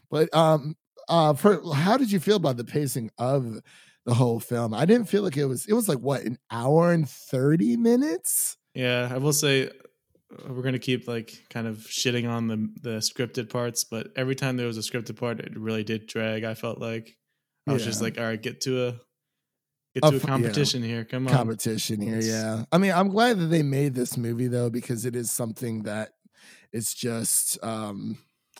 But 0.09 0.33
um, 0.35 0.75
uh, 1.07 1.33
for 1.33 1.62
how 1.73 1.97
did 1.97 2.12
you 2.12 2.19
feel 2.19 2.35
about 2.35 2.57
the 2.57 2.63
pacing 2.63 3.12
of 3.17 3.62
the 4.05 4.13
whole 4.13 4.39
film? 4.39 4.73
I 4.73 4.85
didn't 4.85 5.07
feel 5.07 5.23
like 5.23 5.38
it 5.38 5.45
was. 5.45 5.65
It 5.65 5.73
was 5.73 5.88
like 5.89 5.99
what 5.99 6.21
an 6.23 6.38
hour 6.51 6.91
and 6.91 7.09
thirty 7.09 7.77
minutes. 7.77 8.57
Yeah, 8.73 9.09
I 9.12 9.17
will 9.17 9.33
say 9.33 9.67
uh, 9.67 10.53
we're 10.53 10.62
gonna 10.62 10.79
keep 10.79 11.07
like 11.07 11.33
kind 11.49 11.67
of 11.67 11.77
shitting 11.77 12.29
on 12.29 12.47
the 12.47 12.69
the 12.81 12.97
scripted 12.97 13.49
parts, 13.49 13.83
but 13.83 14.07
every 14.15 14.35
time 14.35 14.57
there 14.57 14.67
was 14.67 14.77
a 14.77 14.81
scripted 14.81 15.17
part, 15.17 15.39
it 15.39 15.57
really 15.57 15.83
did 15.83 16.07
drag. 16.07 16.43
I 16.43 16.53
felt 16.53 16.79
like 16.79 17.17
I 17.67 17.73
was 17.73 17.85
just 17.85 18.01
like, 18.01 18.17
all 18.17 18.25
right, 18.25 18.41
get 18.41 18.62
to 18.62 18.88
a 18.88 18.91
get 19.93 20.05
A 20.05 20.09
to 20.12 20.15
a 20.15 20.19
yeah. 20.19 20.25
competition 20.25 20.83
here. 20.83 21.05
Come 21.05 21.27
on, 21.27 21.33
competition 21.33 22.01
here. 22.01 22.19
Yeah. 22.19 22.63
I 22.71 22.77
mean, 22.77 22.91
I'm 22.91 23.09
glad 23.09 23.39
that 23.39 23.47
they 23.47 23.63
made 23.63 23.95
this 23.95 24.17
movie 24.17 24.47
though, 24.47 24.69
because 24.69 25.05
it 25.05 25.15
is 25.15 25.31
something 25.31 25.83
that 25.83 26.12
it's 26.73 26.93
just 26.93 27.62
um 27.63 28.17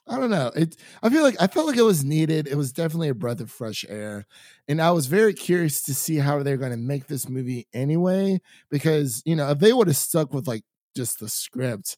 I 0.08 0.18
don't 0.20 0.32
know. 0.32 0.52
It 0.56 0.76
I 1.04 1.10
feel 1.10 1.22
like 1.22 1.36
I 1.40 1.48
felt 1.48 1.68
like 1.68 1.78
it 1.78 1.84
was 1.84 2.04
needed. 2.04 2.48
It 2.48 2.56
was 2.56 2.72
definitely 2.74 3.10
a 3.10 3.14
breath 3.14 3.42
of 3.42 3.52
fresh 3.52 3.86
air. 3.88 4.26
And 4.68 4.82
I 4.82 4.90
was 4.92 5.06
very 5.06 5.34
curious 5.34 5.84
to 5.84 5.94
see 5.94 6.16
how 6.18 6.42
they're 6.42 6.58
going 6.58 6.72
to 6.72 6.78
make 6.78 7.06
this 7.08 7.30
movie 7.30 7.68
anyway 7.74 8.42
because, 8.72 9.22
you 9.26 9.36
know, 9.36 9.52
if 9.52 9.60
they 9.60 9.72
would 9.72 9.88
have 9.88 9.98
stuck 9.98 10.34
with 10.34 10.48
like 10.48 10.64
just 10.96 11.20
the 11.20 11.30
script, 11.30 11.98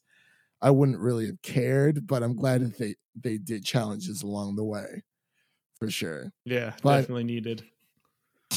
I 0.60 0.70
wouldn't 0.70 0.98
really 0.98 1.26
have 1.26 1.40
cared, 1.42 2.06
but 2.06 2.22
I'm 2.22 2.36
glad 2.36 2.60
that 2.60 2.76
they 2.78 2.96
they 3.18 3.38
did 3.38 3.64
challenges 3.64 4.22
along 4.22 4.56
the 4.56 4.64
way. 4.64 5.04
For 5.78 5.90
sure. 5.90 6.32
yeah, 6.44 6.74
But- 6.82 7.00
definitely 7.00 7.24
needed. 7.24 7.64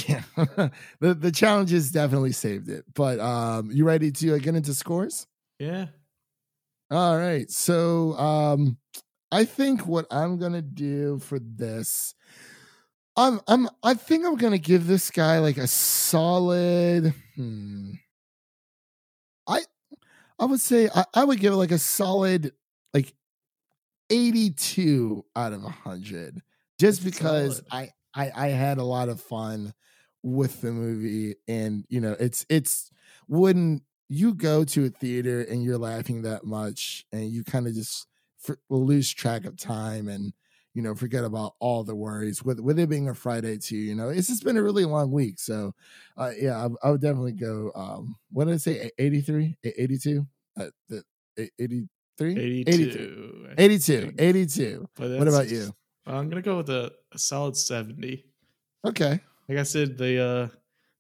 Yeah, 0.10 0.24
the 1.00 1.14
the 1.14 1.32
challenges 1.32 1.90
definitely 1.92 2.34
saved 2.34 2.68
it. 2.70 2.84
But 2.94 3.22
um, 3.22 3.72
you 3.72 3.86
ready 3.86 4.12
to 4.12 4.36
uh, 4.36 4.38
get 4.40 4.54
into 4.56 4.74
scores? 4.74 5.26
Yeah, 5.58 5.88
All 6.92 7.18
right. 7.18 7.50
So 7.50 8.14
um, 8.14 8.78
I 9.32 9.46
think 9.46 9.88
what 9.88 10.06
I'm 10.12 10.38
gonna 10.38 10.62
do 10.62 11.20
for 11.20 11.40
this, 11.40 12.14
I'm 13.18 13.40
I'm 13.48 13.70
I 13.84 13.94
think 13.94 14.26
I'm 14.26 14.36
gonna 14.36 14.58
give 14.58 14.88
this 14.88 15.10
guy 15.12 15.40
like 15.40 15.58
a 15.58 15.68
solid. 15.68 17.14
Hmm, 17.36 17.94
I 19.48 19.62
I 20.40 20.46
would 20.46 20.62
say 20.62 20.90
I, 20.94 21.06
I 21.14 21.24
would 21.24 21.40
give 21.40 21.54
it 21.54 21.58
like 21.58 21.72
a 21.72 21.80
solid 21.80 22.54
like 22.94 23.14
82 24.10 25.26
out 25.36 25.54
of 25.54 25.64
100 25.64 26.42
just 26.80 27.04
That's 27.04 27.16
because. 27.18 27.62
I, 27.72 27.92
I 28.16 28.32
I 28.36 28.48
had 28.50 28.78
a 28.78 28.84
lot 28.84 29.10
of 29.10 29.22
fun 29.22 29.74
with 30.24 30.62
the 30.62 30.72
movie 30.72 31.36
and 31.48 31.86
you 31.90 32.02
know 32.02 32.16
it's 32.20 32.46
it's 32.50 32.92
when 33.28 33.82
you 34.08 34.34
go 34.34 34.64
to 34.64 34.86
a 34.86 34.90
theater 34.90 35.42
and 35.42 35.64
you're 35.64 35.78
laughing 35.78 36.22
that 36.24 36.44
much 36.46 37.06
and 37.12 37.30
you 37.30 37.44
kind 37.44 37.68
of 37.68 37.74
just 37.74 38.08
f- 38.48 38.58
lose 38.70 39.12
track 39.12 39.46
of 39.46 39.58
time 39.58 40.08
and 40.08 40.34
you 40.74 40.82
know 40.82 40.94
forget 40.94 41.24
about 41.24 41.54
all 41.60 41.84
the 41.84 41.96
worries 41.96 42.44
with 42.44 42.60
with 42.60 42.78
it 42.78 42.90
being 42.90 43.10
a 43.10 43.14
Friday 43.16 43.58
too 43.58 43.78
you 43.78 43.96
know? 43.96 44.10
It's 44.10 44.28
just 44.28 44.44
been 44.44 44.58
a 44.58 44.64
really 44.64 44.86
long 44.86 45.12
week 45.12 45.40
so 45.40 45.74
uh, 46.18 46.32
yeah 46.38 46.68
I, 46.84 46.88
I 46.88 46.92
would 46.92 47.02
definitely 47.02 47.34
go 47.34 47.72
um 47.76 48.16
what 48.32 48.46
did 48.46 48.54
I 48.56 48.58
say 48.58 48.92
83 48.98 49.56
82 49.64 50.28
uh, 50.60 50.66
83 51.38 51.88
82. 52.68 53.48
I 53.50 53.62
82 53.62 54.14
82 54.18 54.90
But 54.96 55.12
what 55.18 55.28
about 55.28 55.50
you? 55.50 55.74
I'm 56.06 56.30
gonna 56.30 56.42
go 56.42 56.58
with 56.58 56.70
a, 56.70 56.92
a 57.12 57.18
solid 57.18 57.58
seventy. 57.58 58.26
okay. 58.86 59.20
Like 59.50 59.58
I 59.58 59.64
said, 59.64 59.98
the 59.98 60.24
uh, 60.24 60.48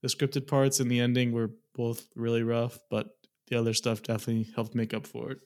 the 0.02 0.08
scripted 0.08 0.48
parts 0.48 0.80
and 0.80 0.90
the 0.90 1.00
ending 1.00 1.32
were 1.32 1.52
both 1.76 2.06
really 2.16 2.44
rough, 2.44 2.78
but 2.90 3.08
the 3.48 3.58
other 3.60 3.74
stuff 3.74 4.02
definitely 4.02 4.48
helped 4.56 4.74
make 4.76 4.94
up 4.94 5.06
for 5.06 5.32
it. 5.32 5.40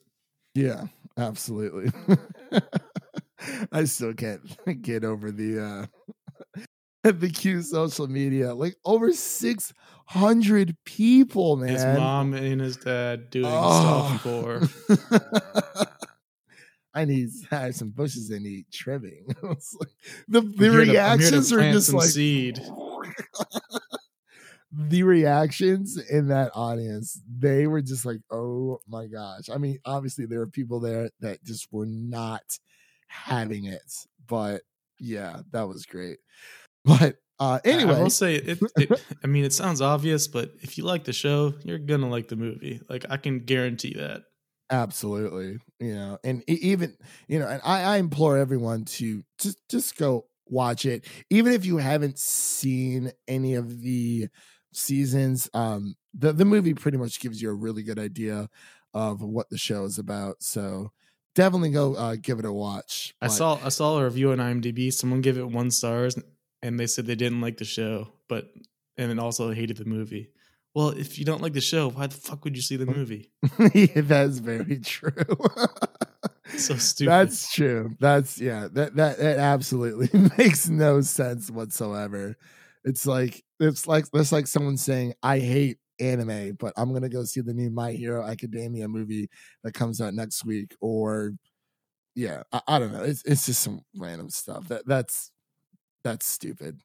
Yeah, 0.56 0.86
absolutely. 1.18 1.92
I 3.72 3.84
still 3.86 4.13
can't 4.13 4.42
get 4.82 5.04
over 5.06 5.32
the 5.32 5.63
uh 5.63 5.86
the 7.12 7.30
Q 7.30 7.62
social 7.62 8.08
media. 8.08 8.54
Like 8.54 8.76
over 8.86 9.12
600 9.13 10.76
people, 10.86 11.56
man. 11.58 11.70
His 11.70 11.84
mom 11.86 12.34
and 12.34 12.60
his 12.62 12.78
dad 12.78 13.30
doing 13.30 13.46
Oh. 13.48 14.20
for. 14.24 14.62
I 16.94 17.06
need 17.06 17.30
I 17.52 17.56
have 17.56 17.76
some 17.76 17.92
bushes 17.92 18.32
I 18.34 18.39
need 18.39 18.65
trimming. 18.74 19.26
Like- 19.44 19.58
the 20.28 20.42
the 20.42 20.70
here 20.72 20.86
to- 20.86 21.00
I'm 21.00 21.20
here 21.20 21.30
to 21.30 21.38
reactions 21.38 21.54
are 21.54 21.72
just 21.72 21.94
like 21.94 22.08
seed. 22.10 22.60
The 24.71 25.03
reactions 25.03 25.97
in 25.97 26.27
that 26.27 26.51
audience, 26.53 27.21
they 27.27 27.67
were 27.67 27.82
just 27.82 28.05
like, 28.05 28.21
oh 28.32 28.79
my 28.88 29.08
gosh. 29.08 29.49
I 29.51 29.58
mean, 29.58 29.79
obviously 29.86 30.25
there 30.25 30.39
were 30.39 30.47
people 30.47 30.79
there 30.79 31.10
that 31.21 31.43
just 31.43 31.67
were 31.71 31.88
not 31.88 32.43
having 33.08 33.65
it, 33.65 33.91
but 34.27 34.62
yeah, 34.99 35.41
that 35.51 35.67
was 35.67 35.86
great. 35.86 36.19
But 36.86 37.17
Uh, 37.39 37.60
anyway, 37.63 37.95
I 37.95 38.03
will 38.03 38.10
say 38.10 38.36
it, 38.36 38.60
it. 38.75 39.01
I 39.23 39.27
mean, 39.27 39.45
it 39.45 39.53
sounds 39.53 39.79
obvious, 39.82 40.27
but 40.27 40.51
if 40.62 40.77
you 40.77 40.84
like 40.84 41.05
the 41.05 41.13
show, 41.13 41.53
you're 41.63 41.79
gonna 41.79 42.10
like 42.10 42.27
the 42.27 42.36
movie. 42.36 42.82
Like 42.89 43.05
I 43.10 43.15
can 43.15 43.39
guarantee 43.39 43.93
that. 43.93 44.23
Absolutely. 44.69 45.58
You 45.79 45.95
know, 45.95 46.17
and 46.23 46.43
even, 46.47 46.95
you 47.27 47.39
know, 47.39 47.47
and 47.47 47.62
I, 47.63 47.84
I 47.84 47.97
implore 47.97 48.38
everyone 48.38 48.86
to 48.86 49.23
just 49.39 49.58
just 49.69 49.95
go 49.97 50.25
watch 50.47 50.86
it. 50.86 51.05
Even 51.29 51.53
if 51.53 51.65
you 51.65 51.77
haven't 51.77 52.19
seen 52.19 53.12
any 53.27 53.55
of 53.55 53.82
the 53.82 54.27
seasons, 54.73 55.49
um, 55.53 55.95
the, 56.13 56.34
the 56.34 56.45
movie 56.45 56.73
pretty 56.73 56.97
much 56.97 57.19
gives 57.19 57.41
you 57.41 57.49
a 57.49 57.53
really 57.53 57.84
good 57.84 57.99
idea 57.99 58.49
of 58.93 59.21
what 59.21 59.49
the 59.49 59.58
show 59.58 59.84
is 59.86 59.99
about. 59.99 60.41
So 60.41 60.91
definitely 61.36 61.71
go 61.71 61.95
uh, 61.95 62.15
give 62.21 62.39
it 62.39 62.45
a 62.45 62.51
watch. 62.53 63.13
I 63.21 63.27
But- 63.27 63.34
saw 63.34 63.60
I 63.63 63.69
saw 63.69 63.99
a 63.99 64.03
review 64.05 64.32
on 64.32 64.38
IMDb. 64.39 64.91
Someone 64.91 65.21
gave 65.21 65.38
it 65.38 65.47
one 65.49 65.71
stars, 65.71 66.17
and 66.62 66.79
they 66.79 66.88
said 66.88 67.05
they 67.05 67.15
didn't 67.15 67.41
like 67.41 67.58
the 67.58 67.65
show, 67.65 68.10
but 68.27 68.51
and 68.97 69.10
then 69.10 69.19
also 69.19 69.51
hated 69.51 69.77
the 69.77 69.86
movie. 69.86 70.32
Well, 70.75 70.89
if 70.89 71.17
you 71.17 71.25
don't 71.25 71.41
like 71.41 71.53
the 71.53 71.62
show, 71.62 71.89
why 71.89 72.08
the 72.08 72.15
fuck 72.15 72.43
would 72.43 72.55
you 72.55 72.62
see 72.62 72.75
the 72.75 72.86
movie? 72.97 73.32
yeah, 73.73 74.01
that's 74.01 74.39
very 74.39 74.79
true. 74.79 75.12
So 76.58 76.75
stupid. 76.77 77.12
That's 77.12 77.53
true. 77.53 77.95
That's 77.99 78.41
yeah. 78.41 78.67
That 78.73 78.95
that 78.95 79.19
that 79.19 79.38
absolutely 79.38 80.10
makes 80.38 80.67
no 80.67 81.01
sense 81.01 81.51
whatsoever. 81.51 82.38
It's 82.84 83.05
like 83.05 83.43
it's 83.60 83.88
like 83.88 84.06
it's 84.13 84.32
like 84.32 84.48
someone 84.48 84.78
saying 84.78 85.13
I 85.24 85.39
hate 85.39 85.78
anime, 86.00 86.56
but 86.60 86.74
I'm 86.78 86.93
gonna 86.93 87.10
go 87.10 87.24
see 87.24 87.41
the 87.41 87.54
new 87.54 87.69
My 87.69 87.91
Hero 87.91 88.26
Academia 88.26 88.88
movie 88.88 89.30
that 89.63 89.74
comes 89.74 90.02
out 90.02 90.13
next 90.13 90.45
week. 90.45 90.76
Or 90.82 91.34
yeah, 92.15 92.43
I, 92.52 92.62
I 92.67 92.80
don't 92.80 92.93
know. 92.93 93.04
It's 93.04 93.24
it's 93.26 93.45
just 93.45 93.62
some 93.62 93.82
random 93.98 94.30
stuff. 94.30 94.67
That 94.69 94.88
that's 94.88 95.32
that's 96.04 96.26
stupid. 96.26 96.82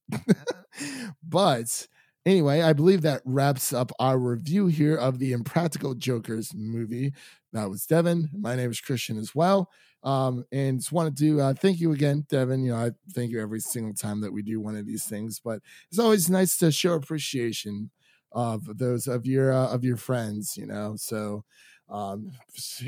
but 1.22 1.86
anyway, 2.26 2.62
I 2.62 2.72
believe 2.72 3.02
that 3.02 3.22
wraps 3.24 3.72
up 3.72 3.92
our 3.98 4.18
review 4.18 4.66
here 4.66 4.96
of 4.96 5.18
the 5.18 5.32
Impractical 5.32 5.94
Jokers 5.94 6.52
movie. 6.54 7.12
That 7.52 7.70
was 7.70 7.86
Devin. 7.86 8.30
My 8.32 8.56
name 8.56 8.70
is 8.70 8.80
Christian 8.80 9.18
as 9.18 9.34
well. 9.34 9.70
Um, 10.02 10.44
and 10.52 10.80
just 10.80 10.92
wanted 10.92 11.16
to 11.18 11.40
uh, 11.40 11.54
thank 11.54 11.80
you 11.80 11.92
again, 11.92 12.26
Devin. 12.28 12.62
You 12.64 12.72
know, 12.72 12.78
I 12.78 12.90
thank 13.12 13.30
you 13.30 13.40
every 13.40 13.60
single 13.60 13.94
time 13.94 14.20
that 14.20 14.32
we 14.32 14.42
do 14.42 14.60
one 14.60 14.76
of 14.76 14.86
these 14.86 15.04
things, 15.04 15.40
but 15.42 15.60
it's 15.90 15.98
always 15.98 16.28
nice 16.28 16.56
to 16.58 16.70
show 16.70 16.92
appreciation 16.94 17.90
of 18.32 18.78
those 18.78 19.06
of 19.06 19.24
your 19.24 19.52
uh, 19.52 19.68
of 19.68 19.84
your 19.84 19.96
friends. 19.96 20.56
You 20.56 20.66
know, 20.66 20.96
so 20.96 21.44
um, 21.88 22.32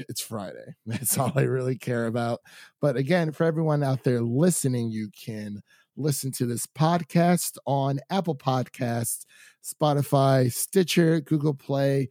it's 0.09 0.21
Friday. 0.21 0.75
That's 0.87 1.17
all 1.19 1.33
I 1.37 1.43
really 1.43 1.77
care 1.77 2.07
about. 2.07 2.41
But 2.81 2.97
again, 2.97 3.33
for 3.33 3.45
everyone 3.45 3.83
out 3.83 4.05
there 4.05 4.21
listening, 4.21 4.91
you 4.91 5.09
can 5.11 5.63
listen 5.97 6.31
to 6.33 6.47
this 6.47 6.67
podcast 6.67 7.57
on 7.67 8.01
Apple 8.11 8.37
Podcasts, 8.37 9.25
Spotify, 9.65 10.53
Stitcher, 10.53 11.21
Google 11.21 11.55
Play, 11.55 12.09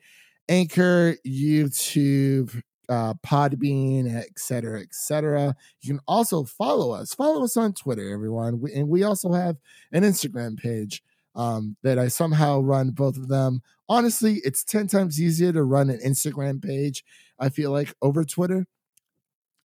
Anchor, 0.49 1.15
YouTube, 1.25 2.61
uh, 2.89 3.13
Podbean, 3.25 4.13
et 4.13 4.37
cetera, 4.37 4.81
et 4.81 4.93
cetera. 4.93 5.55
You 5.81 5.93
can 5.93 5.99
also 6.07 6.43
follow 6.43 6.91
us. 6.91 7.13
Follow 7.13 7.43
us 7.43 7.57
on 7.57 7.73
Twitter, 7.73 8.13
everyone. 8.13 8.59
We, 8.59 8.73
and 8.73 8.89
we 8.89 9.03
also 9.03 9.31
have 9.33 9.57
an 9.91 10.03
Instagram 10.03 10.57
page 10.57 11.01
um, 11.35 11.75
that 11.83 11.99
I 11.99 12.07
somehow 12.07 12.59
run 12.61 12.91
both 12.91 13.17
of 13.17 13.27
them. 13.27 13.61
Honestly, 13.89 14.41
it's 14.43 14.63
10 14.63 14.87
times 14.87 15.21
easier 15.21 15.51
to 15.53 15.63
run 15.63 15.89
an 15.89 15.99
Instagram 15.99 16.63
page, 16.63 17.03
I 17.39 17.49
feel 17.49 17.71
like, 17.71 17.93
over 18.01 18.23
Twitter. 18.23 18.65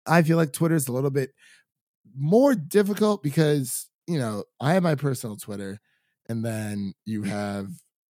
I 0.06 0.22
feel 0.22 0.36
like 0.36 0.52
Twitter 0.52 0.74
is 0.74 0.88
a 0.88 0.92
little 0.92 1.10
bit 1.10 1.30
more 2.16 2.54
difficult 2.54 3.22
because, 3.22 3.89
you 4.10 4.18
know, 4.18 4.44
I 4.60 4.74
have 4.74 4.82
my 4.82 4.94
personal 4.94 5.36
Twitter 5.36 5.78
and 6.28 6.44
then 6.44 6.94
you 7.06 7.22
have 7.24 7.68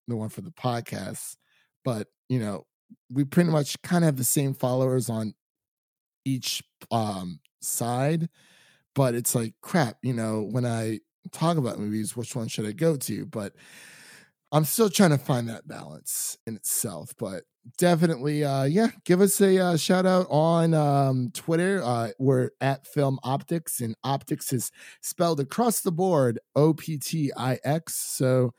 the 0.07 0.15
one 0.15 0.29
for 0.29 0.41
the 0.41 0.51
podcast. 0.51 1.37
But, 1.83 2.07
you 2.29 2.39
know, 2.39 2.65
we 3.09 3.25
pretty 3.25 3.49
much 3.49 3.81
kind 3.81 4.03
of 4.03 4.07
have 4.07 4.17
the 4.17 4.23
same 4.23 4.53
followers 4.53 5.09
on 5.09 5.33
each 6.25 6.63
um 6.91 7.39
side 7.61 8.29
but 8.95 9.15
it's 9.15 9.35
like 9.35 9.53
crap 9.61 9.97
you 10.03 10.13
know 10.13 10.41
when 10.41 10.65
i 10.65 10.99
talk 11.31 11.57
about 11.57 11.79
movies 11.79 12.15
which 12.15 12.35
one 12.35 12.47
should 12.47 12.65
i 12.65 12.71
go 12.71 12.95
to 12.97 13.25
but 13.25 13.53
i'm 14.51 14.65
still 14.65 14.89
trying 14.89 15.09
to 15.09 15.17
find 15.17 15.49
that 15.49 15.67
balance 15.67 16.37
in 16.45 16.55
itself 16.55 17.13
but 17.17 17.43
definitely 17.77 18.45
uh 18.45 18.63
yeah 18.63 18.87
give 19.03 19.19
us 19.19 19.41
a 19.41 19.57
uh, 19.59 19.77
shout 19.77 20.05
out 20.05 20.25
on 20.29 20.73
um 20.73 21.29
twitter 21.33 21.81
uh 21.83 22.09
we're 22.17 22.49
at 22.61 22.87
film 22.87 23.19
optics 23.23 23.81
and 23.81 23.95
optics 24.03 24.53
is 24.53 24.71
spelled 25.01 25.39
across 25.39 25.81
the 25.81 25.91
board 25.91 26.39
o-p-t-i-x 26.55 27.93
so 27.93 28.53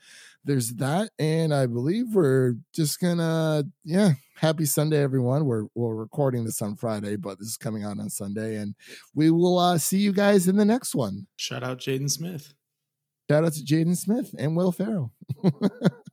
there's 0.45 0.75
that 0.75 1.11
and 1.19 1.55
i 1.55 1.65
believe 1.67 2.15
we're 2.15 2.55
just 2.75 3.01
gonna 3.01 3.65
yeah 3.83 4.13
happy 4.37 4.67
sunday 4.67 5.03
everyone 5.03 5.47
we're 5.47 5.65
we're 5.75 5.95
recording 5.95 6.45
this 6.45 6.61
on 6.61 6.77
friday 6.77 7.17
but 7.17 7.39
this 7.39 7.49
is 7.49 7.57
coming 7.57 7.85
out 7.85 7.99
on 7.99 8.11
sunday 8.11 8.57
and 8.57 8.75
we 9.15 9.31
will 9.31 9.59
uh 9.59 9.79
see 9.79 9.99
you 9.99 10.13
guys 10.13 10.49
in 10.49 10.57
the 10.57 10.65
next 10.67 10.95
one 10.95 11.27
Shout 11.37 11.63
out 11.63 11.79
Jaden 11.79 12.11
Smith. 12.11 12.53
Shout 13.31 13.45
out 13.45 13.53
to 13.53 13.63
jaden 13.63 13.97
smith 13.97 14.35
and 14.39 14.57
will 14.57 14.73
ferrell 14.73 15.13